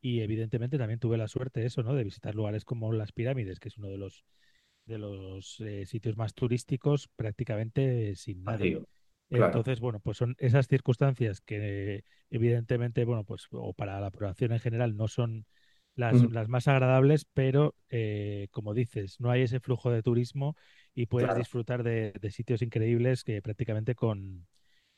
y 0.00 0.20
evidentemente 0.20 0.78
también 0.78 1.00
tuve 1.00 1.18
la 1.18 1.28
suerte 1.28 1.64
eso, 1.66 1.82
¿no? 1.82 1.94
De 1.94 2.04
visitar 2.04 2.34
lugares 2.34 2.64
como 2.64 2.92
las 2.92 3.12
pirámides, 3.12 3.60
que 3.60 3.68
es 3.68 3.78
uno 3.78 3.88
de 3.88 3.98
los 3.98 4.24
de 4.86 4.98
los 4.98 5.60
eh, 5.60 5.86
sitios 5.86 6.16
más 6.16 6.34
turísticos 6.34 7.08
prácticamente 7.16 8.14
sin 8.16 8.44
nadie. 8.44 8.82
claro. 9.30 9.62
Entonces, 9.62 9.80
bueno, 9.80 10.00
pues 10.00 10.18
son 10.18 10.34
esas 10.38 10.66
circunstancias 10.68 11.40
que 11.40 12.04
evidentemente, 12.30 13.04
bueno, 13.04 13.24
pues 13.24 13.46
o 13.52 13.72
para 13.74 14.00
la 14.00 14.10
población 14.10 14.52
en 14.52 14.60
general 14.60 14.96
no 14.96 15.08
son 15.08 15.46
las, 15.94 16.22
Mm, 16.22 16.28
las 16.28 16.48
más 16.48 16.68
agradables, 16.68 17.24
pero 17.32 17.74
eh, 17.88 18.48
como 18.50 18.74
dices, 18.74 19.20
no 19.20 19.30
hay 19.30 19.42
ese 19.42 19.60
flujo 19.60 19.90
de 19.90 20.02
turismo 20.02 20.56
y 20.94 21.06
puedes 21.06 21.34
claro, 21.34 21.34
disfrutar 21.34 21.82
de, 21.82 22.12
de 22.20 22.30
sitios 22.30 22.60
increíbles 22.62 23.24
que 23.24 23.40
prácticamente 23.42 23.94
con, 23.94 24.46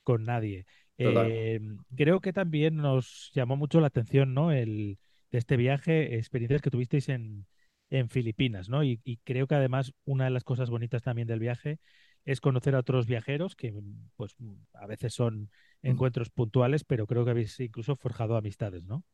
con 0.05 0.25
nadie. 0.25 0.67
Eh, 0.99 1.61
creo 1.97 2.21
que 2.21 2.33
también 2.33 2.77
nos 2.77 3.31
llamó 3.35 3.57
mucho 3.57 3.81
la 3.81 3.89
atención, 3.89 4.35
¿no? 4.35 4.53
El, 4.53 4.99
de 5.33 5.39
este 5.39 5.57
viaje, 5.57 6.17
experiencias 6.17 6.63
que 6.63 6.71
tuvisteis 6.71 7.09
en, 7.09 7.47
en 7.91 8.09
Filipinas, 8.09 8.69
¿no? 8.69 8.85
Y, 8.85 9.01
y 9.05 9.19
creo 9.19 9.47
que 9.49 9.57
además 9.57 9.93
una 10.05 10.25
de 10.25 10.31
las 10.31 10.45
cosas 10.45 10.71
bonitas 10.71 11.03
también 11.03 11.29
del 11.29 11.41
viaje 11.41 11.81
es 12.25 12.41
conocer 12.41 12.75
a 12.75 12.81
otros 12.81 13.07
viajeros 13.07 13.55
que, 13.57 13.73
mm, 13.73 14.11
pues, 14.17 14.35
mm, 14.39 14.55
a 14.75 14.87
veces 14.87 15.15
son 15.15 15.51
encuentros 15.83 16.31
puntuales, 16.31 16.85
pero 16.85 17.07
creo 17.07 17.25
que 17.25 17.33
habéis 17.33 17.59
incluso 17.61 17.97
forjado 17.97 18.37
amistades, 18.37 18.85
¿no? 18.85 19.05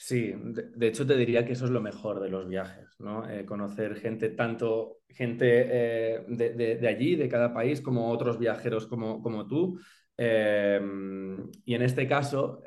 Sí, 0.00 0.32
de, 0.36 0.86
hecho 0.86 1.04
te 1.06 1.16
diría 1.16 1.44
que 1.44 1.52
eso 1.54 1.64
es 1.64 1.72
lo 1.72 1.80
mejor 1.80 2.20
de 2.20 2.28
los 2.30 2.46
viajes, 2.48 2.88
¿no? 3.00 3.28
Eh, 3.28 3.44
conocer 3.44 3.96
gente, 3.96 4.28
tanto 4.30 4.98
gente 5.08 5.46
eh, 5.68 6.24
de, 6.28 6.50
de- 6.54 6.88
allí, 6.88 7.16
de 7.16 7.28
cada 7.28 7.52
país, 7.52 7.80
como 7.80 8.08
otros 8.10 8.38
viajeros 8.38 8.86
como, 8.86 9.20
como 9.20 9.46
tú. 9.48 9.78
Eh, 10.16 10.80
y 11.64 11.74
en 11.74 11.82
este 11.82 12.06
caso, 12.06 12.62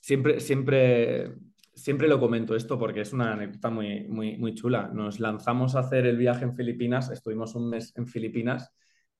siempre, 0.00 0.38
siempre, 0.40 1.34
siempre 1.74 2.06
lo 2.08 2.20
comento 2.20 2.54
esto 2.54 2.78
porque 2.78 3.00
es 3.00 3.12
una 3.12 3.32
anécdota 3.32 3.70
muy, 3.70 4.06
muy, 4.08 4.36
muy 4.38 4.54
chula. 4.54 4.88
Nos 4.94 5.18
lanzamos 5.18 5.74
a 5.74 5.80
hacer 5.80 6.06
el 6.06 6.16
viaje 6.16 6.44
en 6.44 6.54
Filipinas, 6.54 7.10
estuvimos 7.10 7.54
un 7.56 7.70
mes 7.70 7.92
en 7.96 8.06
Filipinas 8.06 8.70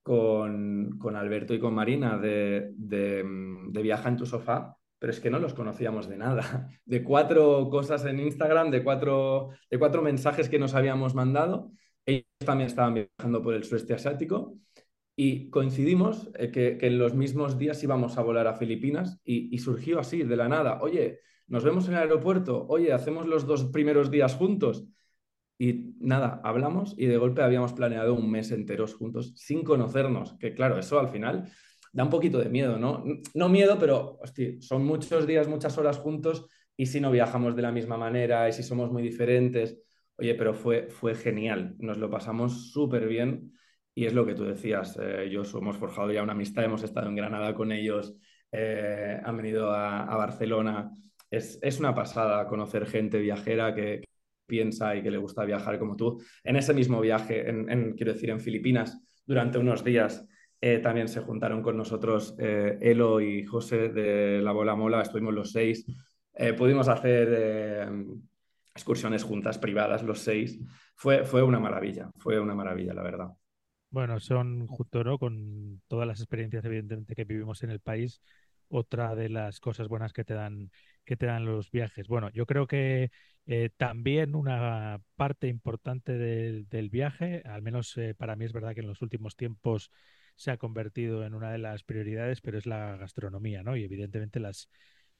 con, 0.01 0.97
con 0.97 1.15
Alberto 1.17 1.53
y 1.53 1.59
con 1.59 1.73
Marina 1.75 2.17
de, 2.17 2.71
de 2.75 3.81
Viaja 3.83 4.07
en 4.09 4.15
tu 4.17 4.25
sofá 4.25 4.77
pero 5.01 5.13
es 5.13 5.19
que 5.19 5.31
no 5.31 5.39
los 5.39 5.55
conocíamos 5.55 6.07
de 6.07 6.15
nada. 6.15 6.69
De 6.85 7.03
cuatro 7.03 7.67
cosas 7.71 8.05
en 8.05 8.19
Instagram, 8.19 8.69
de 8.69 8.83
cuatro, 8.83 9.49
de 9.67 9.79
cuatro 9.79 10.03
mensajes 10.03 10.47
que 10.47 10.59
nos 10.59 10.75
habíamos 10.75 11.15
mandado. 11.15 11.71
Ellos 12.05 12.27
también 12.45 12.67
estaban 12.67 12.93
viajando 12.93 13.41
por 13.41 13.55
el 13.55 13.63
sudeste 13.63 13.95
asiático 13.95 14.59
y 15.15 15.49
coincidimos 15.49 16.29
eh, 16.35 16.51
que, 16.51 16.77
que, 16.77 16.85
en 16.85 16.99
los 16.99 17.15
mismos 17.15 17.57
días 17.57 17.81
íbamos 17.81 18.19
a 18.19 18.21
volar 18.21 18.45
a 18.45 18.53
Filipinas 18.53 19.19
y, 19.23 19.53
y, 19.53 19.57
surgió 19.57 19.99
así, 19.99 20.21
de 20.21 20.35
la 20.35 20.47
nada. 20.47 20.79
Oye, 20.81 21.21
nos 21.47 21.63
vemos 21.63 21.87
en 21.87 21.95
el 21.95 22.01
aeropuerto. 22.01 22.67
Oye, 22.67 22.93
hacemos 22.93 23.25
los 23.25 23.47
dos 23.47 23.65
primeros 23.65 24.11
días 24.11 24.35
juntos. 24.35 24.85
Y 25.57 25.95
nada, 25.99 26.41
hablamos 26.43 26.93
y 26.95 27.07
de 27.07 27.17
golpe 27.17 27.41
habíamos 27.41 27.73
planeado 27.73 28.13
un 28.13 28.29
mes 28.29 28.51
enteros 28.51 28.93
juntos 28.93 29.33
sin 29.35 29.63
conocernos. 29.63 30.33
Que 30.33 30.53
claro, 30.53 30.77
eso 30.77 30.99
al 30.99 31.09
final 31.09 31.51
da 31.91 32.03
un 32.03 32.09
poquito 32.09 32.39
de 32.39 32.49
miedo, 32.49 32.77
¿no? 32.77 33.03
No 33.33 33.49
miedo, 33.49 33.77
pero 33.79 34.19
son 34.59 34.85
muchos 34.85 35.27
días, 35.27 35.47
muchas 35.47 35.77
horas 35.77 35.97
juntos 35.97 36.47
y 36.77 36.85
si 36.85 36.99
no 36.99 37.11
viajamos 37.11 37.55
de 37.55 37.61
la 37.61 37.71
misma 37.71 37.97
manera 37.97 38.47
y 38.49 38.53
si 38.53 38.63
somos 38.63 38.91
muy 38.91 39.03
diferentes. 39.03 39.77
Oye, 40.17 40.35
pero 40.35 40.53
fue, 40.53 40.87
fue 40.89 41.15
genial, 41.15 41.75
nos 41.79 41.97
lo 41.97 42.09
pasamos 42.09 42.71
súper 42.71 43.07
bien 43.07 43.53
y 43.93 44.05
es 44.05 44.13
lo 44.13 44.25
que 44.25 44.35
tú 44.35 44.45
decías, 44.45 44.97
eh, 45.01 45.29
yo 45.29 45.43
hemos 45.57 45.77
forjado 45.77 46.11
ya 46.11 46.23
una 46.23 46.33
amistad, 46.33 46.63
hemos 46.63 46.83
estado 46.83 47.09
en 47.09 47.15
Granada 47.15 47.53
con 47.53 47.71
ellos, 47.71 48.15
eh, 48.51 49.19
han 49.23 49.37
venido 49.37 49.71
a, 49.73 50.15
Barcelona. 50.15 50.91
Es, 51.29 51.59
es, 51.61 51.79
una 51.79 51.95
pasada 51.95 52.47
conocer 52.47 52.85
gente 52.85 53.19
viajera 53.19 53.73
que, 53.73 54.03
piensa 54.51 54.93
y 54.97 55.01
que 55.01 55.09
le 55.09 55.17
gusta 55.17 55.45
viajar 55.45 55.79
como 55.79 55.95
tú. 55.95 56.21
En 56.43 56.57
ese 56.57 56.73
mismo 56.73 56.99
viaje, 56.99 57.49
en, 57.49 57.93
quiero 57.93 58.11
decir, 58.11 58.29
en 58.31 58.41
Filipinas, 58.41 59.01
durante 59.25 59.57
unos 59.57 59.81
días, 59.81 60.27
eh, 60.63 60.77
también 60.77 61.07
se 61.07 61.21
juntaron 61.21 61.63
con 61.63 61.75
nosotros 61.75 62.35
eh, 62.37 62.77
Elo 62.81 63.19
y 63.19 63.43
José 63.43 63.89
de 63.89 64.41
La 64.43 64.51
Bola 64.51 64.75
Mola, 64.75 65.01
estuvimos 65.01 65.33
los 65.33 65.51
seis. 65.51 65.83
Eh, 66.35 66.53
pudimos 66.53 66.87
hacer 66.87 67.29
eh, 67.31 67.89
excursiones 68.75 69.23
juntas, 69.23 69.57
privadas, 69.57 70.03
los 70.03 70.19
seis. 70.19 70.59
Fue, 70.95 71.25
fue 71.25 71.41
una 71.41 71.59
maravilla, 71.59 72.11
fue 72.19 72.39
una 72.39 72.53
maravilla, 72.53 72.93
la 72.93 73.01
verdad. 73.01 73.27
Bueno, 73.89 74.19
son 74.19 74.67
junto 74.67 75.03
¿no? 75.03 75.17
con 75.17 75.81
todas 75.87 76.07
las 76.07 76.19
experiencias, 76.19 76.63
evidentemente, 76.63 77.15
que 77.15 77.25
vivimos 77.25 77.63
en 77.63 77.71
el 77.71 77.79
país, 77.79 78.21
otra 78.69 79.15
de 79.15 79.29
las 79.29 79.59
cosas 79.59 79.87
buenas 79.87 80.13
que 80.13 80.23
te 80.23 80.35
dan, 80.35 80.69
que 81.03 81.17
te 81.17 81.25
dan 81.25 81.43
los 81.43 81.71
viajes. 81.71 82.07
Bueno, 82.07 82.29
yo 82.29 82.45
creo 82.45 82.67
que 82.67 83.09
también 83.75 84.35
una 84.35 85.01
parte 85.15 85.47
importante 85.47 86.17
del, 86.17 86.89
viaje, 86.89 87.41
al 87.45 87.63
menos 87.63 87.99
para 88.17 88.35
mí 88.37 88.45
es 88.45 88.53
verdad 88.53 88.75
que 88.75 88.79
en 88.79 88.87
los 88.87 89.01
últimos 89.01 89.35
tiempos 89.35 89.91
se 90.41 90.51
ha 90.51 90.57
convertido 90.57 91.23
en 91.25 91.33
una 91.35 91.51
de 91.51 91.59
las 91.59 91.83
prioridades, 91.83 92.41
pero 92.41 92.57
es 92.57 92.65
la 92.65 92.97
gastronomía, 92.97 93.61
¿no? 93.63 93.75
Y 93.77 93.83
evidentemente 93.83 94.39
las 94.39 94.69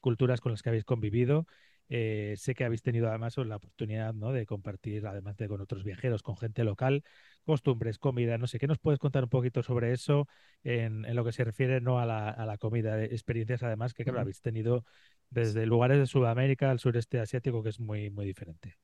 culturas 0.00 0.40
con 0.40 0.52
las 0.52 0.62
que 0.62 0.70
habéis 0.70 0.84
convivido. 0.84 1.46
Eh, 1.88 2.34
sé 2.38 2.54
que 2.54 2.64
habéis 2.64 2.82
tenido 2.82 3.08
además 3.08 3.36
la 3.36 3.56
oportunidad 3.56 4.14
¿no? 4.14 4.32
de 4.32 4.46
compartir, 4.46 5.06
además 5.06 5.36
de 5.36 5.46
con 5.46 5.60
otros 5.60 5.84
viajeros, 5.84 6.22
con 6.22 6.36
gente 6.38 6.64
local, 6.64 7.04
costumbres, 7.44 7.98
comida, 7.98 8.38
no 8.38 8.46
sé, 8.46 8.58
¿qué 8.58 8.66
nos 8.66 8.78
puedes 8.78 8.98
contar 8.98 9.24
un 9.24 9.28
poquito 9.28 9.62
sobre 9.62 9.92
eso 9.92 10.26
en, 10.64 11.04
en 11.04 11.14
lo 11.14 11.24
que 11.24 11.32
se 11.32 11.44
refiere 11.44 11.80
no 11.80 11.98
a 11.98 12.06
la, 12.06 12.30
a 12.30 12.46
la 12.46 12.56
comida, 12.56 13.02
experiencias 13.04 13.62
además 13.62 13.92
que 13.92 14.04
claro, 14.04 14.20
habéis 14.20 14.40
tenido 14.40 14.84
desde 15.28 15.66
lugares 15.66 15.98
de 15.98 16.06
Sudamérica 16.06 16.70
al 16.70 16.78
sureste 16.78 17.20
asiático, 17.20 17.62
que 17.62 17.68
es 17.68 17.78
muy, 17.80 18.10
muy 18.10 18.24
diferente? 18.24 18.78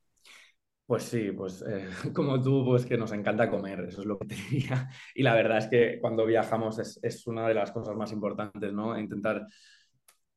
Pues 0.88 1.02
sí, 1.02 1.32
pues 1.32 1.62
eh, 1.68 1.86
como 2.14 2.40
tú, 2.40 2.64
pues 2.64 2.86
que 2.86 2.96
nos 2.96 3.12
encanta 3.12 3.50
comer, 3.50 3.80
eso 3.80 4.00
es 4.00 4.06
lo 4.06 4.18
que 4.18 4.28
te 4.28 4.34
diría. 4.50 4.88
Y 5.14 5.22
la 5.22 5.34
verdad 5.34 5.58
es 5.58 5.66
que 5.66 5.98
cuando 6.00 6.24
viajamos 6.24 6.78
es, 6.78 6.98
es 7.02 7.26
una 7.26 7.46
de 7.46 7.52
las 7.52 7.72
cosas 7.72 7.94
más 7.94 8.10
importantes, 8.10 8.72
¿no? 8.72 8.98
Intentar 8.98 9.46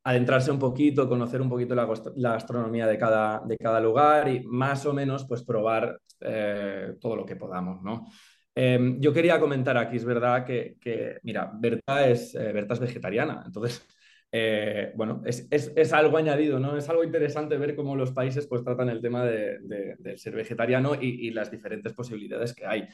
adentrarse 0.04 0.52
un 0.52 0.60
poquito, 0.60 1.08
conocer 1.08 1.42
un 1.42 1.48
poquito 1.48 1.74
la, 1.74 1.88
gastronomía 2.34 2.86
de 2.86 2.98
cada, 2.98 3.42
de 3.46 3.56
cada, 3.58 3.80
lugar 3.80 4.28
y 4.28 4.42
más 4.44 4.86
o 4.86 4.94
menos 4.94 5.26
pues 5.26 5.42
probar 5.44 6.02
eh, 6.20 6.96
todo 7.00 7.16
lo 7.16 7.26
que 7.26 7.38
podamos, 7.38 7.82
¿no? 7.82 8.08
Eh, 8.54 8.98
yo 9.00 9.14
quería 9.14 9.40
comentar 9.40 9.78
aquí, 9.78 9.96
es 9.96 10.04
verdad 10.04 10.44
que, 10.44 10.76
que 10.82 11.20
mira, 11.24 11.50
Berta 11.54 12.10
es, 12.10 12.36
eh, 12.36 12.52
Berta 12.52 12.74
es 12.74 12.82
vegetariana, 12.82 13.44
entonces 13.46 13.88
eh, 14.32 14.94
bueno, 14.96 15.22
es, 15.26 15.48
es, 15.52 15.74
es, 15.76 15.94
algo 15.94 16.17
añadido, 16.17 16.60
¿no? 16.60 16.78
Es 16.78 16.88
algo 16.89 17.04
interesante 17.04 17.58
ver 17.58 17.76
cómo 17.76 17.96
los 17.96 18.12
países 18.12 18.48
pues 18.48 18.63
tratan 18.63 18.89
el 18.89 19.02
tema 19.02 19.26
de, 19.26 19.60
de, 19.60 19.96
de 20.00 20.17
ser 20.17 20.36
vegetariano 20.36 20.96
y, 20.96 21.28
y, 21.28 21.32
las 21.32 21.52
diferentes 21.52 21.94
posibilidades 21.94 22.54
que 22.54 22.65
hay. 22.65 22.88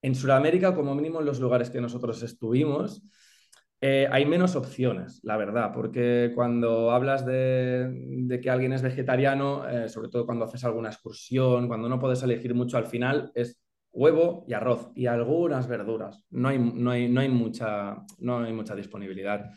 En 0.00 0.14
Sudamérica, 0.14 0.74
como 0.74 0.94
mínimo 0.94 1.20
en 1.20 1.26
los 1.26 1.40
lugares 1.40 1.70
que 1.70 1.80
nosotros 1.80 2.22
estuvimos, 2.22 3.02
eh, 3.86 4.08
hay 4.10 4.24
menos 4.24 4.56
opciones, 4.56 5.20
la 5.24 5.36
verdad, 5.36 5.70
porque 5.74 6.32
cuando 6.34 6.90
hablas 6.90 7.26
de, 7.26 7.90
de 7.92 8.40
que 8.40 8.48
alguien 8.48 8.72
es 8.72 8.80
vegetariano, 8.80 9.68
eh, 9.68 9.90
sobre 9.90 10.08
todo 10.08 10.24
cuando 10.24 10.46
haces 10.46 10.64
alguna 10.64 10.88
excursión, 10.88 11.68
cuando 11.68 11.86
no 11.86 11.98
puedes 12.00 12.22
elegir 12.22 12.54
mucho 12.54 12.78
al 12.78 12.86
final, 12.86 13.30
es 13.34 13.60
huevo 13.92 14.46
y 14.48 14.54
arroz 14.54 14.90
y 14.94 15.04
algunas 15.04 15.68
verduras. 15.68 16.24
No 16.30 16.48
hay, 16.48 16.58
no 16.58 16.92
hay, 16.92 17.10
no 17.10 17.20
hay, 17.20 17.28
mucha, 17.28 17.96
no 18.20 18.38
hay 18.38 18.54
mucha 18.54 18.74
disponibilidad. 18.74 19.50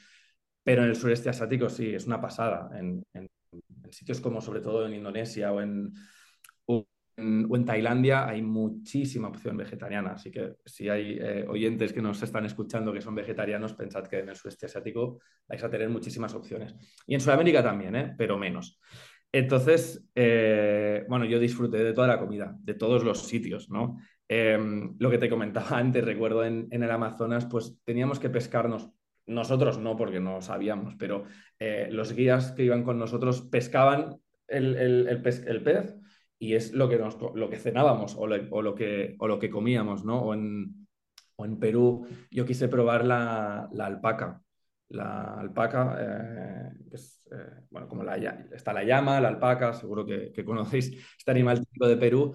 Pero 0.67 0.83
en 0.83 0.89
el 0.89 0.97
sureste 0.97 1.29
asiático 1.29 1.69
sí, 1.69 1.95
es 1.95 2.07
una 2.07 2.19
pasada. 2.19 2.77
En, 2.77 3.01
en, 3.13 3.25
en 3.53 3.93
sitios 3.93 4.19
como 4.19 4.41
sobre 4.41 4.59
todo 4.59 4.85
en 4.85 4.95
Indonesia 4.95 5.53
o 5.53 5.61
en, 5.61 5.93
o 6.65 6.85
en, 7.15 7.47
o 7.49 7.55
en 7.55 7.63
Tailandia 7.63 8.27
hay 8.27 8.41
muchísima 8.41 9.29
opción 9.29 9.55
vegetariana. 9.55 10.11
Así 10.11 10.29
que 10.29 10.55
si 10.65 10.89
hay 10.89 11.19
eh, 11.21 11.45
oyentes 11.47 11.93
que 11.93 12.01
nos 12.01 12.21
están 12.21 12.45
escuchando 12.45 12.91
que 12.91 12.99
son 12.99 13.15
vegetarianos, 13.15 13.75
pensad 13.75 14.07
que 14.07 14.19
en 14.19 14.27
el 14.27 14.35
sureste 14.35 14.65
asiático 14.65 15.21
vais 15.47 15.63
a 15.63 15.69
tener 15.69 15.87
muchísimas 15.87 16.33
opciones. 16.33 16.75
Y 17.05 17.13
en 17.13 17.21
Sudamérica 17.21 17.63
también, 17.63 17.95
¿eh? 17.95 18.15
pero 18.17 18.37
menos. 18.37 18.77
Entonces, 19.31 20.05
eh, 20.15 21.05
bueno, 21.07 21.23
yo 21.23 21.39
disfruté 21.39 21.81
de 21.81 21.93
toda 21.93 22.07
la 22.07 22.19
comida, 22.19 22.57
de 22.59 22.73
todos 22.73 23.05
los 23.05 23.25
sitios, 23.25 23.69
¿no? 23.69 23.99
Eh, 24.27 24.59
lo 24.99 25.09
que 25.09 25.17
te 25.17 25.29
comentaba 25.29 25.69
antes, 25.79 26.03
recuerdo 26.03 26.43
en, 26.43 26.67
en 26.71 26.83
el 26.83 26.91
Amazonas, 26.91 27.45
pues 27.45 27.79
teníamos 27.85 28.19
que 28.19 28.29
pescarnos 28.29 28.91
nosotros 29.27 29.77
no, 29.77 29.95
porque 29.95 30.19
no 30.19 30.41
sabíamos, 30.41 30.95
pero 30.95 31.25
eh, 31.59 31.87
los 31.91 32.13
guías 32.13 32.53
que 32.53 32.63
iban 32.63 32.83
con 32.83 32.97
nosotros 32.97 33.41
pescaban 33.43 34.17
el, 34.47 34.75
el, 34.75 35.21
pez, 35.21 35.95
y 36.39 36.53
es 36.53 36.73
lo 36.73 36.87
que, 36.89 36.97
nos, 36.97 37.17
lo 37.35 37.49
que 37.49 37.57
cenábamos 37.57 38.15
o 38.15 38.25
lo, 38.27 38.37
o 38.51 38.61
lo, 38.61 38.73
que, 38.73 39.15
o 39.19 39.27
lo 39.27 39.39
que 39.39 39.49
comíamos, 39.49 40.05
¿no? 40.05 40.21
O 40.21 40.33
en, 40.33 40.87
o 41.35 41.45
en 41.45 41.59
Perú 41.59 42.07
yo 42.31 42.45
quise 42.45 42.67
probar 42.67 43.05
la, 43.05 43.69
la 43.73 43.85
alpaca. 43.85 44.41
La 44.89 45.33
alpaca, 45.33 45.97
eh, 45.99 46.69
eh, 46.93 47.35
bueno, 47.69 47.89
como 47.89 48.03
está 48.53 48.71
la 48.71 48.85
llama, 48.85 49.19
la 49.19 49.27
alpaca, 49.27 49.73
seguro 49.73 50.05
que, 50.05 50.31
que 50.31 50.45
conocéis 50.45 50.93
este 51.17 51.31
animal 51.31 51.59
típico 51.59 51.87
de 51.89 51.97
Perú, 51.97 52.33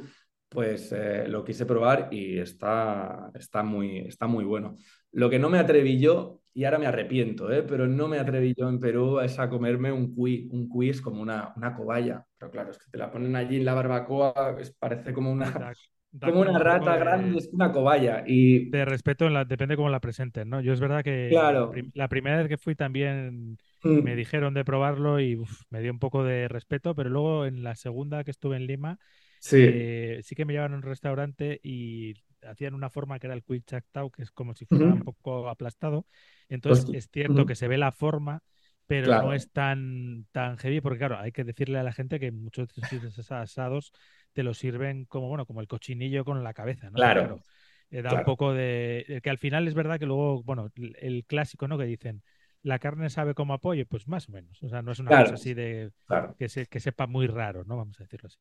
pues 0.52 0.92
eh, 0.92 1.26
lo 1.28 1.44
quise 1.44 1.64
probar 1.64 2.08
y 2.10 2.38
está, 2.38 3.30
está, 3.34 3.62
muy, 3.62 4.00
está 4.00 4.26
muy 4.26 4.44
bueno. 4.44 4.76
Lo 5.12 5.30
que 5.30 5.38
no 5.38 5.48
me 5.48 5.58
atreví 5.58 5.98
yo, 5.98 6.41
y 6.54 6.64
ahora 6.64 6.78
me 6.78 6.86
arrepiento, 6.86 7.50
¿eh? 7.50 7.62
pero 7.62 7.86
no 7.86 8.08
me 8.08 8.18
atreví 8.18 8.54
yo 8.56 8.68
en 8.68 8.78
Perú 8.78 9.18
a 9.18 9.48
comerme 9.48 9.90
un 9.90 10.14
cuy. 10.14 10.48
Un 10.52 10.68
cuy 10.68 10.90
es 10.90 11.00
como 11.00 11.22
una, 11.22 11.52
una 11.56 11.74
cobaya, 11.74 12.24
pero 12.38 12.50
claro, 12.50 12.70
es 12.70 12.78
que 12.78 12.90
te 12.90 12.98
la 12.98 13.10
ponen 13.10 13.34
allí 13.36 13.56
en 13.56 13.64
la 13.64 13.74
barbacoa, 13.74 14.56
es, 14.60 14.70
parece 14.72 15.14
como 15.14 15.32
una, 15.32 15.50
da, 15.50 15.72
da 16.10 16.26
como 16.30 16.42
una 16.42 16.58
rata 16.58 16.92
de, 16.92 16.98
grande, 16.98 17.38
es 17.38 17.48
una 17.52 17.72
cobaya. 17.72 18.22
Y... 18.26 18.68
De 18.68 18.84
respeto, 18.84 19.30
la, 19.30 19.46
depende 19.46 19.76
cómo 19.76 19.88
la 19.88 20.00
presenten, 20.00 20.50
¿no? 20.50 20.60
Yo 20.60 20.74
es 20.74 20.80
verdad 20.80 21.02
que 21.02 21.28
claro. 21.30 21.66
la, 21.66 21.70
prim 21.70 21.90
la, 21.94 22.08
primera 22.08 22.36
vez 22.36 22.48
que 22.48 22.58
fui 22.58 22.74
también 22.74 23.56
mm. 23.82 24.02
me 24.02 24.14
dijeron 24.14 24.52
de 24.52 24.64
probarlo 24.64 25.20
y 25.20 25.36
uf, 25.36 25.62
me 25.70 25.80
dio 25.80 25.90
un 25.90 25.98
poco 25.98 26.22
de 26.22 26.48
respeto, 26.48 26.94
pero 26.94 27.08
luego 27.08 27.46
en 27.46 27.62
la 27.62 27.76
segunda 27.76 28.24
que 28.24 28.30
estuve 28.30 28.56
en 28.56 28.66
Lima, 28.66 28.98
sí, 29.40 29.56
eh, 29.58 30.20
sí 30.22 30.34
que 30.34 30.44
me 30.44 30.52
llevaron 30.52 30.74
a 30.74 30.76
un 30.76 30.82
restaurante 30.82 31.60
y 31.62 32.12
hacían 32.42 32.74
una 32.74 32.90
forma 32.90 33.18
que 33.18 33.26
era 33.26 33.34
el 33.34 33.42
quick 33.42 33.64
tau, 33.90 34.10
que 34.10 34.22
es 34.22 34.30
como 34.30 34.54
si 34.54 34.64
fuera 34.66 34.86
uh 34.86 34.88
-huh. 34.88 34.94
un 34.94 35.02
poco 35.02 35.48
aplastado. 35.48 36.06
Entonces 36.48 36.84
pues, 36.84 36.98
es 36.98 37.10
cierto 37.10 37.34
uh 37.34 37.38
-huh. 37.38 37.46
que 37.46 37.54
se 37.54 37.68
ve 37.68 37.78
la 37.78 37.92
forma, 37.92 38.42
pero 38.86 39.06
claro. 39.06 39.28
no 39.28 39.32
es 39.34 39.50
tan, 39.50 40.26
tan 40.32 40.58
heavy, 40.58 40.80
porque 40.80 40.98
claro, 40.98 41.18
hay 41.18 41.32
que 41.32 41.44
decirle 41.44 41.78
a 41.78 41.82
la 41.82 41.92
gente 41.92 42.20
que 42.20 42.32
muchos 42.32 42.68
de 42.74 43.08
estos 43.08 43.32
asados 43.32 43.92
te 44.32 44.42
lo 44.42 44.54
sirven 44.54 45.04
como, 45.04 45.28
bueno, 45.28 45.46
como 45.46 45.60
el 45.60 45.68
cochinillo 45.68 46.24
con 46.24 46.42
la 46.42 46.54
cabeza, 46.54 46.90
¿no? 46.90 46.94
Claro. 46.94 47.20
claro 47.20 47.42
eh, 47.90 48.00
da 48.00 48.08
claro. 48.08 48.18
un 48.18 48.24
poco 48.24 48.52
de... 48.54 49.20
Que 49.22 49.30
al 49.30 49.38
final 49.38 49.68
es 49.68 49.74
verdad 49.74 49.98
que 49.98 50.06
luego, 50.06 50.42
bueno, 50.42 50.70
el 50.76 51.24
clásico, 51.26 51.68
¿no? 51.68 51.76
Que 51.76 51.84
dicen, 51.84 52.22
la 52.62 52.78
carne 52.78 53.10
sabe 53.10 53.34
como 53.34 53.54
apoyo, 53.54 53.86
pues 53.86 54.08
más 54.08 54.28
o 54.28 54.32
menos. 54.32 54.62
O 54.62 54.68
sea, 54.68 54.82
no 54.82 54.92
es 54.92 54.98
una 54.98 55.10
cosa 55.10 55.34
así 55.34 55.52
de 55.52 55.90
que, 56.38 56.48
se, 56.48 56.66
que 56.66 56.80
sepa 56.80 57.06
muy 57.06 57.26
raro, 57.26 57.64
¿no? 57.64 57.76
Vamos 57.76 58.00
a 58.00 58.04
decirlo 58.04 58.28
así. 58.28 58.38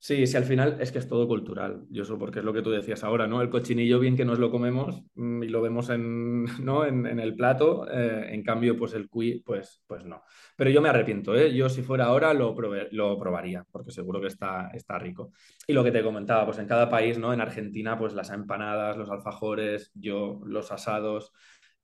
Sí, 0.00 0.28
sí, 0.28 0.36
al 0.36 0.44
final 0.44 0.76
es 0.80 0.92
que 0.92 1.00
es 1.00 1.08
todo 1.08 1.26
cultural, 1.26 1.84
yo 1.90 2.04
eso 2.04 2.16
porque 2.18 2.38
es 2.38 2.44
lo 2.44 2.52
que 2.52 2.62
tú 2.62 2.70
decías 2.70 3.02
ahora, 3.02 3.26
¿no? 3.26 3.42
El 3.42 3.50
cochinillo 3.50 3.98
bien 3.98 4.16
que 4.16 4.24
nos 4.24 4.38
lo 4.38 4.48
comemos 4.48 5.02
mm, 5.16 5.42
y 5.42 5.48
lo 5.48 5.60
vemos 5.60 5.90
en, 5.90 6.44
¿no? 6.64 6.84
en, 6.86 7.04
el 7.18 7.34
plato, 7.34 7.84
eh, 7.90 8.32
en 8.32 8.44
cambio 8.44 8.76
pues 8.76 8.94
el 8.94 9.08
cuy, 9.08 9.42
pues, 9.44 9.82
pues 9.88 10.04
no. 10.04 10.22
Pero 10.56 10.70
yo 10.70 10.80
me 10.80 10.88
arrepiento, 10.88 11.34
¿eh? 11.34 11.52
Yo 11.52 11.68
si 11.68 11.82
fuera 11.82 12.04
ahora 12.06 12.32
lo, 12.32 12.54
probaría, 12.54 13.64
porque 13.72 13.90
seguro 13.90 14.20
que 14.20 14.28
está, 14.28 14.70
está 14.72 14.98
rico. 15.00 15.32
Y 15.66 15.72
lo 15.72 15.82
que 15.82 15.90
te 15.90 16.02
comentaba, 16.04 16.44
pues 16.46 16.58
en 16.58 16.68
cada 16.68 16.88
país, 16.88 17.18
¿no? 17.18 17.32
En 17.32 17.40
Argentina 17.40 17.98
pues 17.98 18.14
las 18.14 18.30
empanadas, 18.30 18.96
los 18.96 19.10
alfajores, 19.10 19.90
yo 19.94 20.40
los 20.46 20.70
asados. 20.70 21.32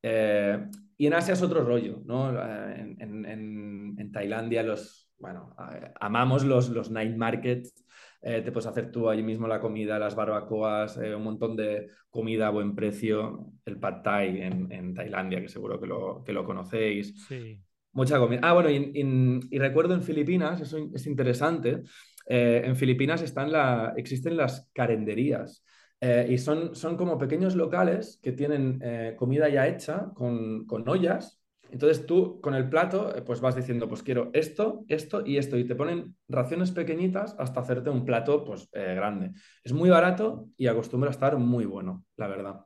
eh, 0.03 0.67
y 0.97 1.07
en 1.07 1.15
Asia 1.15 1.35
es 1.35 1.43
otro 1.43 1.65
rollo, 1.65 2.01
¿no? 2.05 2.31
Eh, 2.33 2.97
en- 2.99 3.25
en- 3.27 3.97
en 3.99 4.13
Tailandia 4.13 4.63
los, 4.63 5.11
bueno, 5.19 5.55
eh, 5.73 5.93
amamos 6.01 6.45
los, 6.45 6.69
los 6.71 6.91
night 6.91 7.17
markets 7.17 7.84
eh, 8.25 8.43
te 8.43 8.53
puedes 8.53 8.67
hacer 8.67 8.91
tú 8.91 9.09
allí 9.11 9.23
mismo 9.23 9.47
la 9.49 9.61
comida, 9.61 9.99
las 9.99 10.17
barbacoas, 10.17 10.97
eh, 10.99 11.15
un 11.15 11.25
montón 11.25 11.57
de 11.57 11.89
comida 12.11 12.49
a 12.49 12.51
buen 12.51 12.75
precio, 12.75 13.53
el 13.65 13.79
pad 13.79 14.03
thai 14.03 14.43
en, 14.43 14.73
en 14.73 14.95
Tailandia, 14.95 15.41
que 15.41 15.49
seguro 15.49 15.81
que 15.81 15.87
lo, 15.87 16.23
que 16.25 16.33
lo 16.33 16.45
conocéis. 16.45 17.15
Sí. 17.15 17.63
Mucha 17.93 18.19
comida. 18.19 18.41
Ah, 18.43 18.55
bueno, 18.55 18.71
y, 18.71 18.77
y- 18.95 19.41
y 19.57 19.59
recuerdo 19.59 19.95
en 19.95 20.03
Filipinas, 20.03 20.61
eso 20.61 20.79
es 20.93 21.07
interesante, 21.07 21.83
eh, 22.27 22.63
en 22.65 22.75
Filipinas 22.77 23.23
están 23.23 23.53
la, 23.53 23.95
existen 23.97 24.37
las 24.37 24.69
carenderías. 24.73 25.63
eh, 26.01 26.27
y 26.29 26.39
son, 26.39 26.75
son 26.75 26.97
como 26.97 27.17
pequeños 27.19 27.55
locales 27.57 28.19
que 28.23 28.33
tienen 28.33 28.79
eh, 28.83 29.15
comida 29.17 29.49
ya 29.49 29.67
hecha 29.69 30.11
con, 30.15 30.67
con 30.67 30.87
ollas. 30.89 31.41
Entonces 31.71 32.07
tú 32.07 32.41
con 32.41 32.55
el 32.55 32.69
plato 32.69 33.15
eh, 33.17 33.23
pues 33.23 33.41
vas 33.41 33.57
diciendo, 33.57 33.89
pues 33.89 34.03
quiero 34.03 34.31
esto, 34.33 34.85
esto 34.89 35.27
y 35.27 35.39
esto. 35.39 35.59
Y 35.59 35.65
te 35.65 35.75
ponen 35.75 36.17
raciones 36.29 36.71
pequeñitas 36.71 37.35
hasta 37.39 37.61
hacerte 37.61 37.91
un 37.91 38.05
plato 38.05 38.45
pues 38.45 38.69
eh, 38.73 38.95
grande. 38.95 39.33
Es 39.63 39.73
muy 39.73 39.91
barato 39.91 40.49
y 40.57 40.67
acostumbra 40.67 41.11
a 41.11 41.13
estar 41.13 41.37
muy 41.37 41.65
bueno, 41.65 42.05
la 42.17 42.29
verdad. 42.29 42.61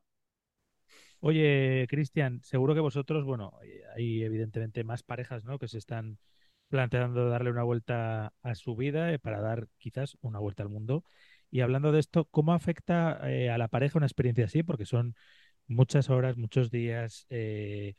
Oye, 1.21 1.87
Cristian, 1.89 2.41
seguro 2.43 2.75
que 2.75 2.81
vosotros, 2.81 3.25
bueno, 3.25 3.53
hay 3.97 4.23
evidentemente 4.23 4.85
más 4.85 5.03
parejas, 5.03 5.43
¿no? 5.45 5.59
Que 5.59 5.67
se 5.67 5.79
están 5.79 6.19
planteando 6.69 7.29
darle 7.29 7.51
una 7.51 7.65
vuelta 7.65 8.35
a 8.43 8.55
su 8.55 8.77
vida 8.77 9.13
eh, 9.13 9.19
para 9.19 9.41
dar 9.41 9.69
quizás 9.79 10.17
una 10.21 10.39
vuelta 10.39 10.63
al 10.63 10.69
mundo. 10.69 11.05
Y 11.51 11.61
hablando 11.63 11.93
de 11.93 12.01
esto, 12.01 12.27
¿cómo 12.27 12.53
afecta 12.53 13.13
a 13.13 13.59
la 13.59 13.69
pareja 13.69 13.99
una 13.99 14.07
experiencia 14.07 14.45
así? 14.45 14.63
Porque 14.63 14.85
son 14.85 15.15
muchas 15.69 16.11
horas, 16.11 16.37
muchos 16.37 16.71
días. 16.71 17.27
eh, 17.31 17.95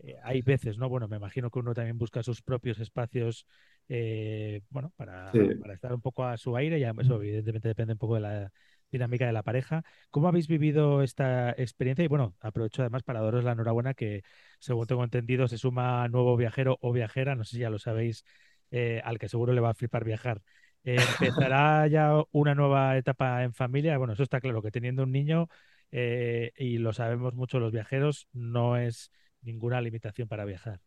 eh, 0.00 0.16
hay 0.24 0.42
veces, 0.42 0.78
¿no? 0.78 0.88
Bueno, 0.88 1.08
me 1.08 1.16
imagino 1.16 1.50
que 1.50 1.58
uno 1.60 1.74
también 1.74 1.98
busca 1.98 2.22
sus 2.22 2.42
propios 2.42 2.78
espacios, 2.80 3.46
eh, 3.88 4.62
bueno, 4.70 4.92
para, 4.96 5.32
Sí. 5.32 5.40
para 5.58 5.74
estar 5.74 5.92
un 5.94 6.00
poco 6.00 6.24
a 6.24 6.36
su 6.36 6.56
aire. 6.56 6.80
Ya 6.80 6.92
eso 6.98 7.16
evidentemente 7.16 7.68
depende 7.68 7.92
un 7.94 7.98
poco 7.98 8.14
de 8.16 8.20
la 8.20 8.52
dinámica 8.90 9.26
de 9.26 9.32
la 9.32 9.42
pareja. 9.42 9.82
¿Cómo 10.10 10.28
habéis 10.28 10.48
vivido 10.48 11.02
esta 11.02 11.50
experiencia? 11.52 12.04
Y 12.04 12.08
bueno, 12.08 12.34
aprovecho 12.40 12.82
además 12.82 13.02
para 13.02 13.20
daros 13.20 13.44
la 13.44 13.52
enhorabuena 13.52 13.94
que, 13.94 14.22
según 14.58 14.86
tengo 14.86 15.04
entendido, 15.04 15.48
se 15.48 15.58
suma 15.58 16.06
nuevo 16.08 16.36
viajero 16.36 16.78
o 16.80 16.92
viajera, 16.92 17.34
no 17.34 17.44
sé 17.44 17.52
si 17.56 17.60
ya 17.62 17.70
lo 17.70 17.78
sabéis, 17.78 18.24
eh, 18.70 19.00
al 19.04 19.18
que 19.18 19.28
seguro 19.28 19.52
le 19.52 19.60
va 19.60 19.70
a 19.70 19.74
flipar 19.74 20.04
viajar. 20.04 20.42
Eh, 20.84 21.04
¿empezará 21.08 21.86
ya 21.86 22.12
una 22.32 22.54
nueva 22.54 22.96
etapa 22.98 23.44
en 23.44 23.54
familia? 23.54 23.96
Bueno, 23.98 24.14
eso 24.14 24.22
está 24.24 24.40
claro, 24.40 24.62
que 24.62 24.70
teniendo 24.72 25.04
un 25.04 25.12
niño, 25.12 25.48
eh, 25.92 26.52
y 26.56 26.78
lo 26.78 26.92
sabemos 26.92 27.34
mucho 27.34 27.60
los 27.60 27.70
viajeros, 27.70 28.26
no 28.32 28.76
es 28.76 29.12
ninguna 29.42 29.80
limitación 29.80 30.26
para 30.26 30.44
viajar. 30.44 30.80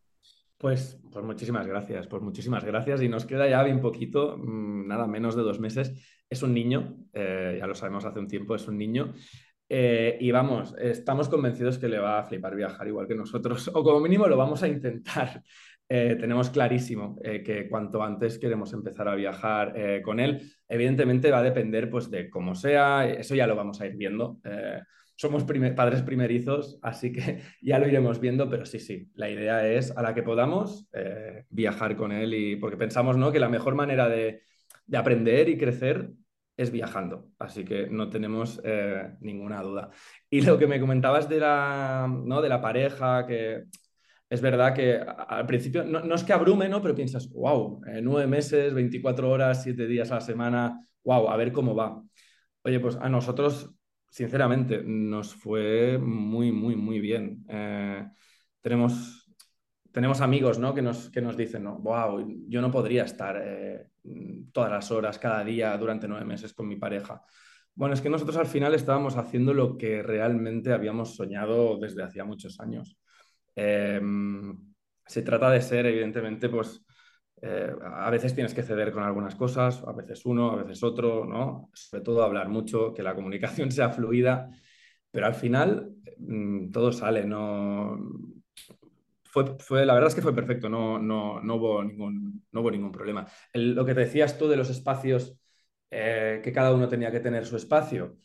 Pues, 0.57 0.99
pues 1.11 1.23
muchísimas 1.23 1.67
gracias, 1.67 2.07
pues 2.07 2.23
muchísimas 2.23 2.63
gracias. 2.63 3.01
Y 3.01 3.09
nos 3.09 3.25
queda 3.25 3.47
ya 3.47 3.61
bien 3.63 3.81
poquito, 3.81 4.37
mm, 4.37 4.87
nada 4.87 5.05
menos 5.05 5.35
de 5.35 5.43
dos 5.43 5.59
meses. 5.59 5.93
Es 6.29 6.41
un 6.43 6.53
niño, 6.53 6.97
eh, 7.13 7.57
ya 7.59 7.67
lo 7.67 7.75
sabemos 7.75 8.05
hace 8.05 8.19
un 8.19 8.27
tiempo, 8.27 8.55
es 8.55 8.67
un 8.67 8.77
niño. 8.77 9.13
Eh, 9.67 10.17
y 10.19 10.31
vamos, 10.31 10.75
estamos 10.79 11.27
convencidos 11.27 11.77
que 11.77 11.87
le 11.87 11.99
va 11.99 12.19
a 12.19 12.23
flipar 12.23 12.55
viajar 12.55 12.87
igual 12.87 13.07
que 13.07 13.15
nosotros, 13.15 13.69
o 13.73 13.83
como 13.83 13.99
mínimo 13.99 14.27
lo 14.27 14.37
vamos 14.37 14.63
a 14.63 14.67
intentar. 14.67 15.43
Eh, 15.87 16.17
tenemos 16.19 16.49
clarísimo 16.49 17.19
eh, 17.23 17.43
que 17.43 17.69
cuanto 17.69 18.01
antes 18.01 18.39
queremos 18.39 18.73
empezar 18.73 19.07
a 19.07 19.15
viajar 19.15 19.73
eh, 19.75 20.01
con 20.01 20.19
él. 20.19 20.51
Evidentemente 20.67 21.29
va 21.29 21.39
a 21.39 21.43
depender 21.43 21.89
pues, 21.89 22.09
de 22.09 22.29
cómo 22.29 22.55
sea, 22.55 23.07
eso 23.07 23.35
ya 23.35 23.45
lo 23.45 23.55
vamos 23.55 23.81
a 23.81 23.85
ir 23.85 23.95
viendo. 23.95 24.39
Somos 25.17 25.45
padres 25.75 26.01
primerizos, 26.01 26.79
así 26.81 27.11
que 27.11 27.41
ya 27.61 27.79
lo 27.79 27.87
iremos 27.87 28.19
viendo, 28.19 28.49
pero 28.49 28.65
sí, 28.65 28.79
sí, 28.79 29.09
la 29.13 29.29
idea 29.29 29.67
es 29.67 29.95
a 29.95 30.01
la 30.01 30.13
que 30.13 30.23
podamos 30.23 30.89
viajar 31.49 31.95
con 31.95 32.11
él 32.11 32.33
y 32.33 32.55
porque 32.55 32.77
pensamos, 32.77 33.15
¿no? 33.15 33.31
que 33.31 33.39
la 33.39 33.49
mejor 33.49 33.75
manera 33.75 34.09
de, 34.09 34.41
de 34.85 34.97
aprender 34.97 35.47
y 35.49 35.57
crecer 35.57 36.09
es 36.57 36.71
viajando, 36.71 37.27
así 37.37 37.63
que 37.63 37.87
no 37.87 38.09
tenemos 38.09 38.61
ninguna 39.21 39.61
duda. 39.61 39.91
Y 40.29 40.41
lo 40.41 40.57
que 40.57 40.67
me 40.67 40.79
comentabas 40.79 41.29
de 41.29 41.39
la, 41.39 42.11
¿no? 42.25 42.41
de 42.41 42.49
la 42.49 42.61
pareja, 42.61 43.25
que 43.25 43.65
es 44.29 44.41
verdad 44.41 44.73
que 44.73 44.97
al 44.97 45.45
principio 45.45 45.83
no, 45.83 46.15
es 46.15 46.23
que 46.23 46.33
abrume, 46.33 46.67
¿no? 46.67 46.81
Pero 46.81 46.95
piensas, 46.95 47.29
wow, 47.29 47.81
nueve 48.01 48.27
meses, 48.27 48.73
24 48.73 49.29
horas, 49.29 49.63
siete 49.63 49.85
días 49.85 50.11
a 50.11 50.15
la 50.15 50.21
semana, 50.21 50.87
wow, 51.03 51.29
a 51.29 51.37
ver 51.37 51.51
cómo 51.51 51.75
va. 51.75 52.01
Oye, 52.63 52.79
pues 52.79 52.95
a 52.95 53.07
nosotros, 53.09 53.71
sinceramente, 54.09 54.81
nos 54.83 55.35
fue 55.35 55.99
muy, 55.99 56.51
muy, 56.51 56.75
muy 56.75 56.99
bien. 56.99 57.45
Eh, 57.47 58.07
tenemos, 58.61 59.31
tenemos 59.91 60.21
amigos, 60.21 60.57
¿no? 60.57 60.73
que, 60.73 60.81
nos, 60.81 61.11
que 61.11 61.21
nos 61.21 61.37
dicen, 61.37 61.63
¿no? 61.63 61.77
wow, 61.77 62.25
yo 62.47 62.61
no 62.61 62.71
podría 62.71 63.03
estar 63.03 63.39
eh, 63.43 63.87
todas 64.51 64.71
las 64.71 64.89
horas, 64.91 65.19
cada 65.19 65.43
día, 65.43 65.77
durante 65.77 66.07
nueve 66.07 66.25
meses 66.25 66.53
con 66.53 66.67
mi 66.67 66.77
pareja. 66.77 67.21
Bueno, 67.75 67.93
es 67.93 68.01
que 68.01 68.09
nosotros 68.09 68.37
al 68.37 68.47
final 68.47 68.73
estábamos 68.73 69.17
haciendo 69.17 69.53
lo 69.53 69.77
que 69.77 70.01
realmente 70.01 70.73
habíamos 70.73 71.15
soñado 71.15 71.77
desde 71.77 72.03
hacía 72.03 72.25
muchos 72.25 72.59
años. 72.59 72.97
Eh, 73.55 74.01
se 75.05 75.21
trata 75.21 75.49
de 75.49 75.61
ser, 75.61 75.85
evidentemente, 75.85 76.49
pues 76.49 76.83
eh, 77.41 77.71
a 77.83 78.09
veces 78.09 78.33
tienes 78.33 78.53
que 78.53 78.63
ceder 78.63 78.91
con 78.91 79.03
algunas 79.03 79.35
cosas, 79.35 79.83
a 79.85 79.91
veces 79.93 80.25
uno, 80.25 80.51
a 80.51 80.63
veces 80.63 80.83
otro, 80.83 81.25
¿no? 81.25 81.69
Sobre 81.73 82.03
todo 82.03 82.23
hablar 82.23 82.49
mucho, 82.49 82.93
que 82.93 83.03
la 83.03 83.15
comunicación 83.15 83.71
sea 83.71 83.89
fluida, 83.89 84.49
pero 85.11 85.27
al 85.27 85.35
final 85.35 85.93
mm, 86.17 86.71
todo 86.71 86.91
sale, 86.91 87.25
no... 87.25 87.97
Fue, 89.23 89.57
fue, 89.59 89.85
la 89.85 89.93
verdad 89.93 90.09
es 90.09 90.15
que 90.15 90.21
fue 90.21 90.33
perfecto, 90.33 90.69
no, 90.69 90.97
no, 90.97 91.41
no, 91.41 91.55
hubo, 91.55 91.83
ningún, 91.83 92.45
no 92.51 92.61
hubo 92.61 92.71
ningún 92.71 92.91
problema. 92.91 93.27
Lo 93.53 93.85
que 93.85 93.93
te 93.93 94.01
decías 94.01 94.37
tú 94.37 94.47
de 94.47 94.55
los 94.55 94.69
espacios, 94.69 95.37
eh, 95.91 96.39
que 96.43 96.53
cada 96.53 96.73
uno 96.73 96.87
tenía 96.87 97.11
que 97.11 97.19
tener 97.19 97.45
su 97.45 97.57
espacio. 97.57 98.17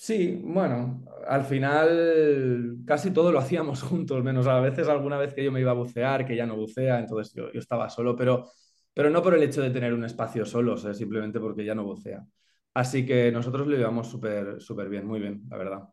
Sí, 0.00 0.40
bueno, 0.44 1.04
al 1.26 1.44
final 1.44 2.78
casi 2.86 3.10
todo 3.12 3.32
lo 3.32 3.40
hacíamos 3.40 3.82
juntos, 3.82 4.22
menos 4.22 4.46
a 4.46 4.60
veces 4.60 4.86
alguna 4.88 5.18
vez 5.18 5.34
que 5.34 5.42
yo 5.44 5.50
me 5.50 5.60
iba 5.60 5.72
a 5.72 5.74
bucear, 5.74 6.24
que 6.24 6.36
ya 6.36 6.46
no 6.46 6.56
bucea, 6.56 7.00
entonces 7.00 7.34
yo, 7.34 7.48
estaba 7.52 7.90
solo, 7.90 8.14
pero, 8.14 8.48
pero 8.94 9.10
no 9.10 9.20
por 9.22 9.34
el 9.34 9.42
hecho 9.42 9.60
de 9.60 9.70
tener 9.70 9.92
un 9.92 10.04
espacio 10.04 10.46
solos, 10.46 10.84
eh, 10.84 10.94
simplemente 10.94 11.40
porque 11.40 11.64
ya 11.64 11.74
no 11.74 11.82
bucea. 11.84 12.24
Así 12.74 13.04
que 13.04 13.32
nosotros 13.32 13.66
lo 13.66 13.76
llevamos 13.76 14.08
súper, 14.08 14.60
súper 14.62 14.88
bien, 14.88 15.04
muy 15.04 15.18
bien, 15.18 15.42
la 15.50 15.56
verdad. 15.56 15.88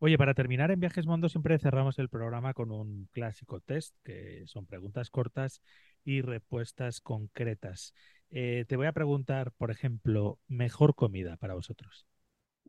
Oye, 0.00 0.18
para 0.18 0.34
terminar 0.34 0.70
en 0.70 0.80
Viajes 0.80 1.06
Mundo 1.06 1.28
siempre 1.28 1.58
cerramos 1.58 1.98
el 1.98 2.08
programa 2.10 2.52
con 2.54 2.70
un 2.70 3.08
clásico 3.12 3.60
test, 3.60 3.96
que 4.04 4.42
son 4.46 4.66
preguntas 4.66 5.10
cortas 5.10 5.62
y 6.04 6.20
respuestas 6.20 7.00
concretas. 7.00 7.94
Eh, 8.30 8.66
te 8.68 8.76
voy 8.76 8.86
a 8.86 8.92
preguntar, 8.92 9.52
por 9.52 9.70
ejemplo, 9.70 10.38
mejor 10.48 10.94
comida 10.94 11.36
para 11.38 11.54
vosotros. 11.54 12.06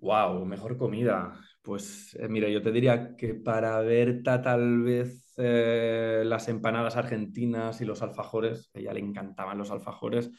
Wow, 0.01 0.45
mejor 0.45 0.77
comida. 0.77 1.33
Pues 1.61 2.15
eh, 2.15 2.27
mira, 2.29 2.47
yo 2.49 2.61
te 2.61 2.71
diría 2.71 3.15
que 3.17 3.33
para 3.35 3.79
Berta 3.81 4.41
tal 4.41 4.81
vez 4.81 5.33
eh, 5.37 6.23
las 6.25 6.47
empanadas 6.47 6.95
argentinas 6.95 7.81
y 7.81 7.85
los 7.85 8.01
alfajores, 8.01 8.69
a 8.73 8.79
ella 8.79 8.93
le 8.93 9.01
encantaban 9.01 9.57
los 9.57 9.71
alfajores, 9.71 10.31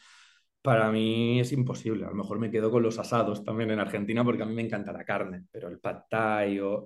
para 0.63 0.91
mí 0.91 1.39
es 1.39 1.51
imposible. 1.51 2.05
A 2.05 2.09
lo 2.09 2.15
mejor 2.15 2.39
me 2.39 2.49
quedo 2.51 2.71
con 2.71 2.81
los 2.83 2.97
asados 2.99 3.43
también 3.43 3.69
en 3.71 3.79
Argentina 3.79 4.23
porque 4.23 4.43
a 4.43 4.45
mí 4.45 4.53
me 4.55 4.63
encanta 4.63 4.91
la 4.91 5.03
carne, 5.05 5.45
pero 5.51 5.67
el 5.69 5.79
pad. 5.79 6.03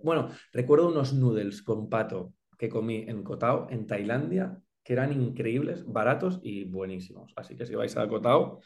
Bueno, 0.03 0.29
recuerdo 0.53 0.89
unos 0.89 1.13
noodles 1.13 1.61
con 1.61 1.89
pato 1.89 2.33
que 2.57 2.69
comí 2.69 3.05
en 3.07 3.23
Koh 3.23 3.37
Tao, 3.37 3.67
en 3.69 3.85
Tailandia, 3.87 4.59
que 4.83 4.93
eran 4.93 5.11
increíbles, 5.13 5.85
baratos 5.85 6.39
y 6.43 6.65
buenísimos. 6.65 7.33
Así 7.35 7.55
que 7.55 7.65
si 7.65 7.75
vais 7.75 7.95
a 7.97 8.07
Koh 8.07 8.21
Tao, 8.21 8.61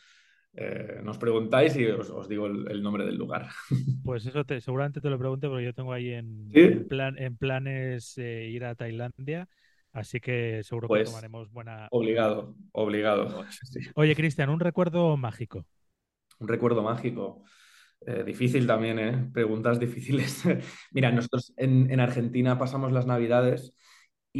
eh, 0.53 0.99
nos 1.03 1.17
preguntáis 1.17 1.75
y 1.77 1.85
os, 1.85 2.09
os 2.09 2.27
digo 2.27 2.47
el, 2.47 2.69
el 2.69 2.81
nombre 2.83 3.05
del 3.05 3.15
lugar. 3.17 3.49
Pues 4.03 4.25
eso 4.25 4.43
te, 4.43 4.59
seguramente 4.61 5.01
te 5.01 5.09
lo 5.09 5.19
pregunte 5.19 5.47
porque 5.47 5.65
yo 5.65 5.73
tengo 5.73 5.93
ahí 5.93 6.09
en, 6.13 6.49
¿Sí? 6.51 6.59
en 6.61 6.87
plan, 6.87 7.17
en 7.17 7.37
planes 7.37 8.17
eh, 8.17 8.47
ir 8.49 8.65
a 8.65 8.75
Tailandia, 8.75 9.47
así 9.91 10.19
que 10.19 10.63
seguro 10.63 10.87
que 10.87 10.93
Pues 10.93 11.09
tomaremos 11.09 11.51
buena... 11.51 11.87
obligado, 11.91 12.55
obligado. 12.71 13.45
Sí. 13.63 13.79
Oye, 13.95 14.15
Cristian, 14.15 14.49
un 14.49 14.59
recuerdo 14.59 15.15
mágico. 15.17 15.65
Un 16.39 16.47
recuerdo 16.47 16.81
mágico. 16.81 17.43
Eh, 18.05 18.23
difícil 18.23 18.65
también, 18.65 18.97
¿eh? 18.99 19.29
Preguntas 19.33 19.79
difíciles. 19.79 20.43
Mira, 20.91 21.11
nosotros 21.11 21.53
en, 21.57 21.91
en 21.91 21.99
Argentina 21.99 22.57
pasamos 22.57 22.91
las 22.93 23.05
Navidades 23.05 23.73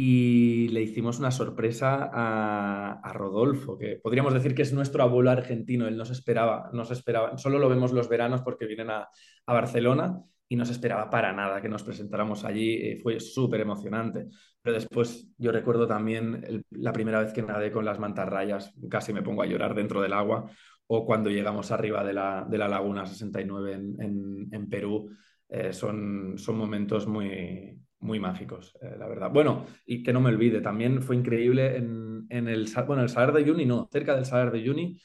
y 0.02 0.68
le 0.68 0.80
hicimos 0.80 1.18
una 1.18 1.30
sorpresa 1.30 2.08
a, 2.10 3.12
Rodolfo, 3.12 3.76
que 3.76 4.00
podríamos 4.02 4.32
decir 4.32 4.54
que 4.54 4.62
es 4.62 4.72
nuestro 4.72 5.02
abuelo 5.02 5.30
argentino, 5.30 5.86
él 5.86 5.98
nos 5.98 6.10
esperaba, 6.10 6.70
nos 6.72 6.90
esperaba, 6.90 7.36
solo 7.36 7.58
lo 7.58 7.68
vemos 7.68 7.92
los 7.92 8.08
veranos 8.08 8.40
porque 8.40 8.64
vienen 8.64 8.88
a, 8.88 9.10
a 9.44 9.52
Barcelona 9.52 10.22
y 10.48 10.56
no 10.56 10.64
se 10.64 10.72
esperaba 10.72 11.10
para 11.10 11.34
nada 11.34 11.60
que 11.60 11.68
nos 11.68 11.82
presentáramos 11.82 12.46
allí, 12.46 12.76
eh, 12.76 13.00
fue 13.02 13.20
súper 13.20 13.60
emocionante. 13.60 14.28
Pero 14.62 14.72
después 14.72 15.28
yo 15.36 15.52
recuerdo 15.52 15.86
también 15.86 16.64
la 16.70 16.94
primera 16.94 17.20
vez 17.20 17.34
que 17.34 17.42
nadé 17.42 17.70
con 17.70 17.84
las 17.84 17.98
mantarrayas, 17.98 18.72
casi 18.88 19.12
me 19.12 19.22
pongo 19.22 19.42
a 19.42 19.46
llorar 19.46 19.74
dentro 19.74 20.00
del 20.00 20.14
agua, 20.14 20.50
o 20.86 21.04
cuando 21.04 21.28
llegamos 21.28 21.72
arriba 21.72 22.02
de 22.04 22.14
la, 22.14 22.46
de 22.48 22.56
la 22.56 22.68
Laguna 22.68 23.04
69 23.04 23.74
en, 23.74 24.00
en, 24.00 24.48
en 24.50 24.70
Perú, 24.70 25.10
eh, 25.46 25.74
son, 25.74 26.38
son 26.38 26.56
momentos 26.56 27.06
muy, 27.06 27.78
muy 28.00 28.18
mágicos, 28.18 28.76
eh, 28.80 28.96
la 28.98 29.06
verdad. 29.06 29.30
Bueno, 29.30 29.66
y 29.86 30.02
que 30.02 30.12
no 30.12 30.20
me 30.20 30.30
olvide, 30.30 30.60
también 30.60 31.02
fue 31.02 31.16
increíble 31.16 31.76
en, 31.76 32.26
en 32.28 32.48
el, 32.48 32.66
bueno, 32.86 33.02
el 33.02 33.08
Salar 33.08 33.32
de 33.32 33.42
Uyuni, 33.42 33.66
no, 33.66 33.88
cerca 33.92 34.16
del 34.16 34.24
Salar 34.24 34.50
de 34.50 34.58
Uyuni, 34.58 35.00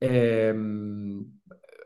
eh, 0.00 0.54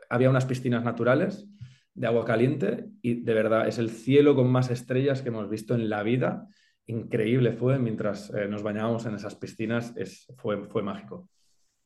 había 0.09 0.29
unas 0.29 0.45
piscinas 0.45 0.83
naturales 0.83 1.47
de 1.93 2.07
agua 2.07 2.25
caliente 2.25 2.85
y 3.01 3.21
de 3.23 3.33
verdad 3.33 3.67
es 3.67 3.77
el 3.77 3.89
cielo 3.89 4.35
con 4.35 4.51
más 4.51 4.69
estrellas 4.69 5.21
que 5.21 5.29
hemos 5.29 5.49
visto 5.49 5.73
en 5.75 5.89
la 5.89 6.03
vida. 6.03 6.47
Increíble 6.85 7.53
fue 7.53 7.79
mientras 7.79 8.29
eh, 8.33 8.47
nos 8.47 8.63
bañábamos 8.63 9.05
en 9.05 9.15
esas 9.15 9.35
piscinas, 9.35 9.95
es, 9.95 10.27
fue, 10.37 10.65
fue 10.65 10.83
mágico. 10.83 11.29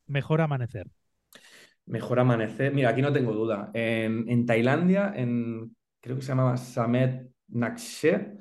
Mejor 0.07 0.41
amanecer. 0.41 0.88
Mejor 1.85 2.19
amanecer. 2.19 2.73
Mira, 2.73 2.89
aquí 2.89 3.01
no 3.01 3.13
tengo 3.13 3.33
duda. 3.33 3.69
En, 3.73 4.27
en 4.27 4.45
Tailandia, 4.45 5.13
en, 5.15 5.75
creo 6.01 6.15
que 6.15 6.21
se 6.23 6.29
llamaba 6.29 6.57
Samet 6.57 7.29
Nakshe, 7.49 8.38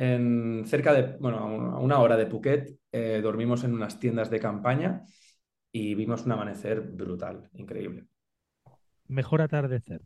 en, 0.00 0.64
cerca 0.66 0.94
de, 0.94 1.18
bueno, 1.18 1.38
a 1.38 1.78
una 1.78 1.98
hora 1.98 2.16
de 2.16 2.24
Phuket, 2.24 2.78
eh, 2.90 3.20
dormimos 3.22 3.64
en 3.64 3.74
unas 3.74 4.00
tiendas 4.00 4.30
de 4.30 4.40
campaña 4.40 5.04
y 5.70 5.94
vimos 5.94 6.24
un 6.24 6.32
amanecer 6.32 6.80
brutal, 6.80 7.50
increíble. 7.52 8.06
Mejor 9.08 9.42
atardecer. 9.42 10.00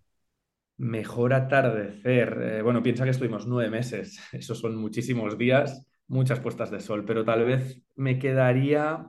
Mejor 0.78 1.32
atardecer. 1.32 2.38
Eh, 2.42 2.62
bueno, 2.62 2.82
piensa 2.82 3.04
que 3.04 3.10
estuvimos 3.10 3.46
nueve 3.46 3.70
meses, 3.70 4.18
esos 4.32 4.58
son 4.58 4.74
muchísimos 4.74 5.38
días, 5.38 5.86
muchas 6.08 6.40
puestas 6.40 6.72
de 6.72 6.80
sol, 6.80 7.04
pero 7.04 7.24
tal 7.24 7.44
vez 7.44 7.80
me 7.94 8.18
quedaría... 8.18 9.06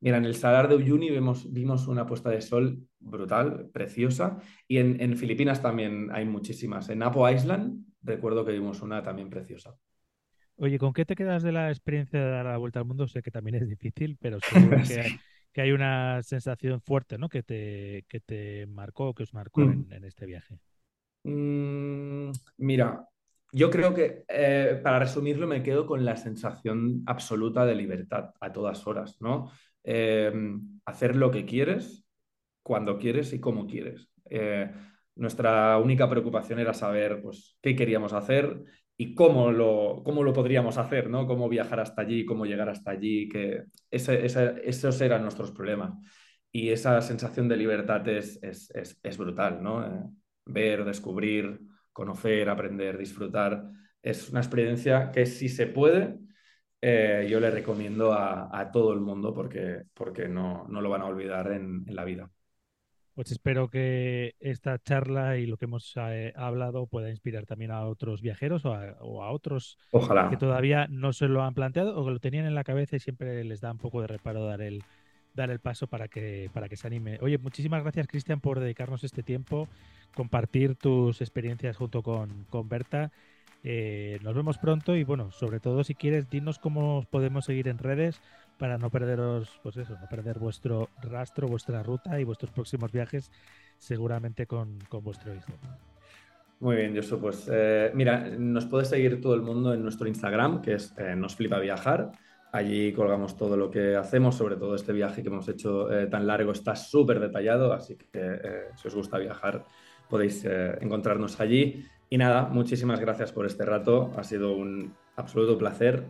Mira, 0.00 0.18
en 0.18 0.26
el 0.26 0.34
Salar 0.34 0.68
de 0.68 0.76
Uyuni 0.76 1.10
vimos, 1.10 1.50
vimos 1.50 1.86
una 1.86 2.04
puesta 2.04 2.28
de 2.28 2.42
sol 2.42 2.78
brutal, 2.98 3.70
preciosa, 3.72 4.38
y 4.68 4.78
en, 4.78 5.00
en 5.00 5.16
Filipinas 5.16 5.62
también 5.62 6.10
hay 6.12 6.26
muchísimas. 6.26 6.90
En 6.90 7.02
Apo 7.02 7.28
Island 7.28 7.86
recuerdo 8.02 8.44
que 8.44 8.52
vimos 8.52 8.82
una 8.82 9.02
también 9.02 9.30
preciosa. 9.30 9.76
Oye, 10.62 10.78
¿con 10.78 10.92
qué 10.92 11.06
te 11.06 11.16
quedas 11.16 11.42
de 11.42 11.52
la 11.52 11.70
experiencia 11.70 12.20
de 12.20 12.30
dar 12.30 12.44
la 12.44 12.58
vuelta 12.58 12.80
al 12.80 12.84
mundo? 12.84 13.08
Sé 13.08 13.22
que 13.22 13.30
también 13.30 13.56
es 13.56 13.68
difícil, 13.68 14.18
pero 14.20 14.40
seguro 14.42 14.82
que, 14.82 15.00
hay, 15.00 15.12
que 15.52 15.62
hay 15.62 15.72
una 15.72 16.22
sensación 16.22 16.80
fuerte, 16.82 17.16
¿no? 17.16 17.28
Que 17.30 17.42
te, 17.42 18.04
que 18.08 18.20
te 18.20 18.66
marcó, 18.66 19.14
que 19.14 19.22
os 19.22 19.32
marcó 19.32 19.62
Mm. 19.62 19.70
en, 19.70 19.90
en 19.90 20.04
este 20.04 20.26
viaje. 20.26 20.58
Mm, 21.24 22.30
mira, 22.58 23.06
yo 23.52 23.70
creo 23.70 23.94
que 23.94 24.24
eh, 24.28 24.80
para 24.82 24.98
resumirlo 25.00 25.46
me 25.46 25.62
quedo 25.62 25.86
con 25.86 26.04
la 26.04 26.16
sensación 26.16 27.02
absoluta 27.06 27.66
de 27.66 27.74
libertad 27.74 28.30
a 28.40 28.52
todas 28.52 28.86
horas, 28.86 29.16
¿no? 29.20 29.50
Eh, 29.84 30.32
hacer 30.84 31.16
lo 31.16 31.30
que 31.30 31.44
quieres, 31.46 32.04
cuando 32.62 32.98
quieres 32.98 33.32
y 33.32 33.40
cómo 33.40 33.66
quieres. 33.66 34.08
Eh, 34.30 34.70
nuestra 35.16 35.78
única 35.78 36.08
preocupación 36.08 36.58
era 36.60 36.74
saber 36.74 37.20
pues, 37.22 37.58
qué 37.62 37.76
queríamos 37.76 38.12
hacer 38.12 38.62
y 39.00 39.14
cómo 39.14 39.50
lo, 39.50 40.02
cómo 40.04 40.22
lo 40.22 40.34
podríamos 40.34 40.76
hacer, 40.76 41.08
¿no? 41.08 41.26
Cómo 41.26 41.48
viajar 41.48 41.80
hasta 41.80 42.02
allí, 42.02 42.26
cómo 42.26 42.44
llegar 42.44 42.68
hasta 42.68 42.90
allí, 42.90 43.30
que 43.30 43.64
ese, 43.90 44.26
ese, 44.26 44.60
esos 44.62 45.00
eran 45.00 45.22
nuestros 45.22 45.52
problemas. 45.52 45.94
Y 46.52 46.68
esa 46.68 47.00
sensación 47.00 47.48
de 47.48 47.56
libertad 47.56 48.06
es, 48.08 48.38
es, 48.42 48.70
es, 48.72 49.00
es 49.02 49.16
brutal, 49.16 49.62
¿no? 49.62 49.86
Eh, 49.86 50.02
ver, 50.44 50.84
descubrir, 50.84 51.60
conocer, 51.94 52.50
aprender, 52.50 52.98
disfrutar. 52.98 53.70
Es 54.02 54.28
una 54.28 54.40
experiencia 54.40 55.10
que 55.10 55.24
si 55.24 55.48
se 55.48 55.66
puede, 55.66 56.18
eh, 56.82 57.26
yo 57.30 57.40
le 57.40 57.50
recomiendo 57.50 58.12
a, 58.12 58.50
a, 58.52 58.70
todo 58.70 58.92
el 58.92 59.00
mundo 59.00 59.32
porque, 59.32 59.84
porque 59.94 60.28
no, 60.28 60.66
no 60.68 60.82
lo 60.82 60.90
van 60.90 61.00
a 61.00 61.06
olvidar 61.06 61.50
en, 61.52 61.84
en 61.88 61.96
la 61.96 62.04
vida. 62.04 62.30
Pues 63.14 63.32
espero 63.32 63.68
que 63.68 64.34
esta 64.40 64.78
charla 64.78 65.36
y 65.36 65.46
lo 65.46 65.56
que 65.56 65.66
hemos 65.66 65.92
eh, 65.96 66.32
hablado 66.36 66.86
pueda 66.86 67.10
inspirar 67.10 67.44
también 67.44 67.70
a 67.70 67.84
otros 67.84 68.22
viajeros 68.22 68.64
o 68.64 68.74
a, 68.74 68.96
o 69.00 69.22
a, 69.22 69.30
otros 69.30 69.78
Ojalá. 69.90 70.30
que 70.30 70.36
todavía 70.36 70.86
no 70.88 71.12
se 71.12 71.26
lo 71.28 71.42
han 71.42 71.54
planteado 71.54 71.98
o 71.98 72.04
que 72.04 72.12
lo 72.12 72.20
tenían 72.20 72.46
en 72.46 72.54
la 72.54 72.64
cabeza 72.64 72.96
y 72.96 73.00
siempre 73.00 73.44
les 73.44 73.60
da 73.60 73.72
un 73.72 73.78
poco 73.78 74.00
de 74.00 74.06
reparo 74.06 74.46
dar 74.46 74.62
el, 74.62 74.82
dar 75.34 75.50
el 75.50 75.58
paso 75.58 75.86
para 75.86 76.08
que, 76.08 76.50
para 76.52 76.68
que 76.68 76.76
se 76.76 76.86
anime. 76.86 77.18
Oye, 77.20 77.38
muchísimas 77.38 77.82
gracias, 77.82 78.06
Cristian, 78.06 78.40
por 78.40 78.60
dedicarnos 78.60 79.04
este 79.04 79.22
tiempo, 79.22 79.68
compartir 80.14 80.76
tus 80.76 81.20
experiencias 81.20 81.76
junto 81.76 82.02
con, 82.02 82.44
con 82.50 82.68
Berta. 82.68 83.10
Eh, 83.62 84.18
nos 84.22 84.34
vemos 84.34 84.56
pronto 84.56 84.96
y 84.96 85.04
bueno, 85.04 85.32
sobre 85.32 85.60
todo 85.60 85.84
si 85.84 85.94
quieres, 85.94 86.30
dinos 86.30 86.58
cómo 86.58 86.98
os 86.98 87.06
podemos 87.06 87.44
seguir 87.44 87.68
en 87.68 87.78
redes 87.78 88.20
para 88.60 88.76
no 88.76 88.90
perderos, 88.90 89.58
pues 89.62 89.78
eso, 89.78 89.96
no 89.98 90.06
perder 90.06 90.38
vuestro 90.38 90.90
rastro, 91.00 91.48
vuestra 91.48 91.82
ruta 91.82 92.20
y 92.20 92.24
vuestros 92.24 92.52
próximos 92.52 92.92
viajes, 92.92 93.32
seguramente 93.78 94.46
con, 94.46 94.78
con 94.90 95.02
vuestro 95.02 95.34
hijo. 95.34 95.50
Muy 96.60 96.76
bien, 96.76 96.94
Josu, 96.94 97.18
pues 97.18 97.48
eh, 97.50 97.90
mira, 97.94 98.28
nos 98.38 98.66
puede 98.66 98.84
seguir 98.84 99.18
todo 99.18 99.34
el 99.34 99.40
mundo 99.40 99.72
en 99.72 99.82
nuestro 99.82 100.06
Instagram, 100.06 100.60
que 100.60 100.74
es 100.74 100.94
eh, 100.98 101.16
Nos 101.16 101.34
Flipa 101.34 101.58
Viajar. 101.58 102.12
Allí 102.52 102.92
colgamos 102.92 103.34
todo 103.34 103.56
lo 103.56 103.70
que 103.70 103.96
hacemos, 103.96 104.34
sobre 104.34 104.56
todo 104.56 104.74
este 104.74 104.92
viaje 104.92 105.22
que 105.22 105.28
hemos 105.28 105.48
hecho 105.48 105.90
eh, 105.90 106.06
tan 106.08 106.26
largo, 106.26 106.52
está 106.52 106.76
súper 106.76 107.18
detallado, 107.18 107.72
así 107.72 107.96
que 107.96 108.08
eh, 108.12 108.64
si 108.76 108.88
os 108.88 108.94
gusta 108.94 109.16
viajar 109.16 109.64
podéis 110.10 110.44
encontrarnos 110.44 111.40
allí. 111.40 111.86
Y 112.10 112.18
nada, 112.18 112.48
muchísimas 112.48 112.98
gracias 112.98 113.30
por 113.30 113.46
este 113.46 113.64
rato, 113.64 114.10
ha 114.16 114.24
sido 114.24 114.56
un 114.56 114.92
absoluto 115.16 115.56
placer 115.56 116.04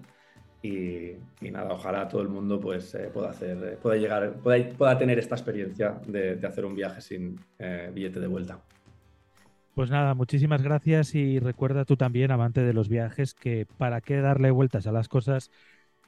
y, 0.63 1.17
nada, 1.41 1.73
ojalá 1.73 2.09
todo 2.09 2.23
el 2.23 2.29
mundo 2.29 2.61
pues, 2.61 2.95
eh, 2.95 3.11
pueda, 3.13 3.31
hacer, 3.31 3.79
pueda, 3.79 3.97
llegar, 3.97 4.35
pueda, 4.35 4.69
pueda, 4.77 4.99
tener 4.99 5.19
esta 5.19 5.35
experiencia 5.35 5.99
de, 6.07 6.37
de 6.37 6.47
hacer 6.47 6.65
un 6.65 6.75
viaje 6.75 7.01
sin 7.01 7.41
eh, 7.59 7.91
billete 7.93 8.21
de 8.21 8.27
vuelta. 8.27 8.61
Pues 9.75 9.91
nada, 9.91 10.15
muchísimas 10.15 10.63
gracias 10.63 11.15
y 11.15 11.39
recuerda 11.39 11.85
tú 11.85 11.97
también, 11.97 12.31
amante 12.31 12.63
de 12.63 12.75
los 12.75 12.89
viajes, 12.89 13.35
que 13.35 13.67
para 13.79 14.01
qué 14.01 14.21
darle 14.21 14.51
vueltas 14.51 14.87
a 14.87 14.93
las 14.93 15.09
cosas 15.09 15.51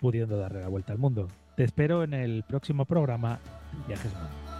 pudiendo 0.01 0.37
darle 0.37 0.61
la 0.61 0.69
vuelta 0.69 0.93
al 0.93 0.99
mundo. 0.99 1.29
Te 1.57 1.65
espero 1.65 2.03
en 2.03 2.13
el 2.13 2.45
próximo 2.47 2.85
programa 2.85 3.39
Viajes 3.87 4.13
Mundo. 4.13 4.52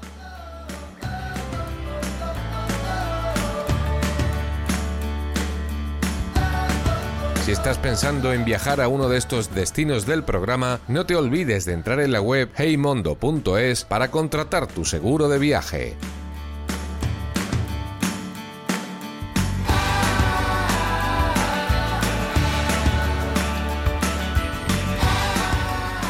Si 7.45 7.51
estás 7.51 7.77
pensando 7.77 8.33
en 8.33 8.45
viajar 8.45 8.81
a 8.81 8.87
uno 8.87 9.09
de 9.09 9.19
estos 9.19 9.53
destinos 9.53 10.07
del 10.07 10.23
programa, 10.23 10.79
no 10.87 11.07
te 11.07 11.17
olvides 11.17 11.65
de 11.65 11.73
entrar 11.73 11.99
en 11.99 12.13
la 12.13 12.21
web 12.21 12.49
heymondo.es 12.57 13.85
para 13.85 14.13
contratar 14.13 14.69
tu 14.69 14.85
seguro 14.85 15.29
de 15.29 15.41
viaje. 15.41 15.97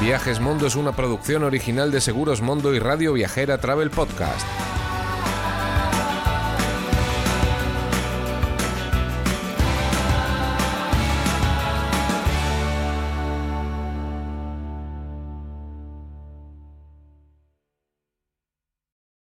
Viajes 0.02 0.38
Mondo 0.38 0.66
es 0.66 0.76
una 0.76 0.94
producción 0.94 1.44
original 1.44 1.90
de 1.90 2.02
Seguros 2.02 2.42
Mondo 2.42 2.74
y 2.74 2.78
Radio 2.78 3.14
Viajera 3.14 3.56
Travel 3.56 3.88
Podcast. 3.88 4.46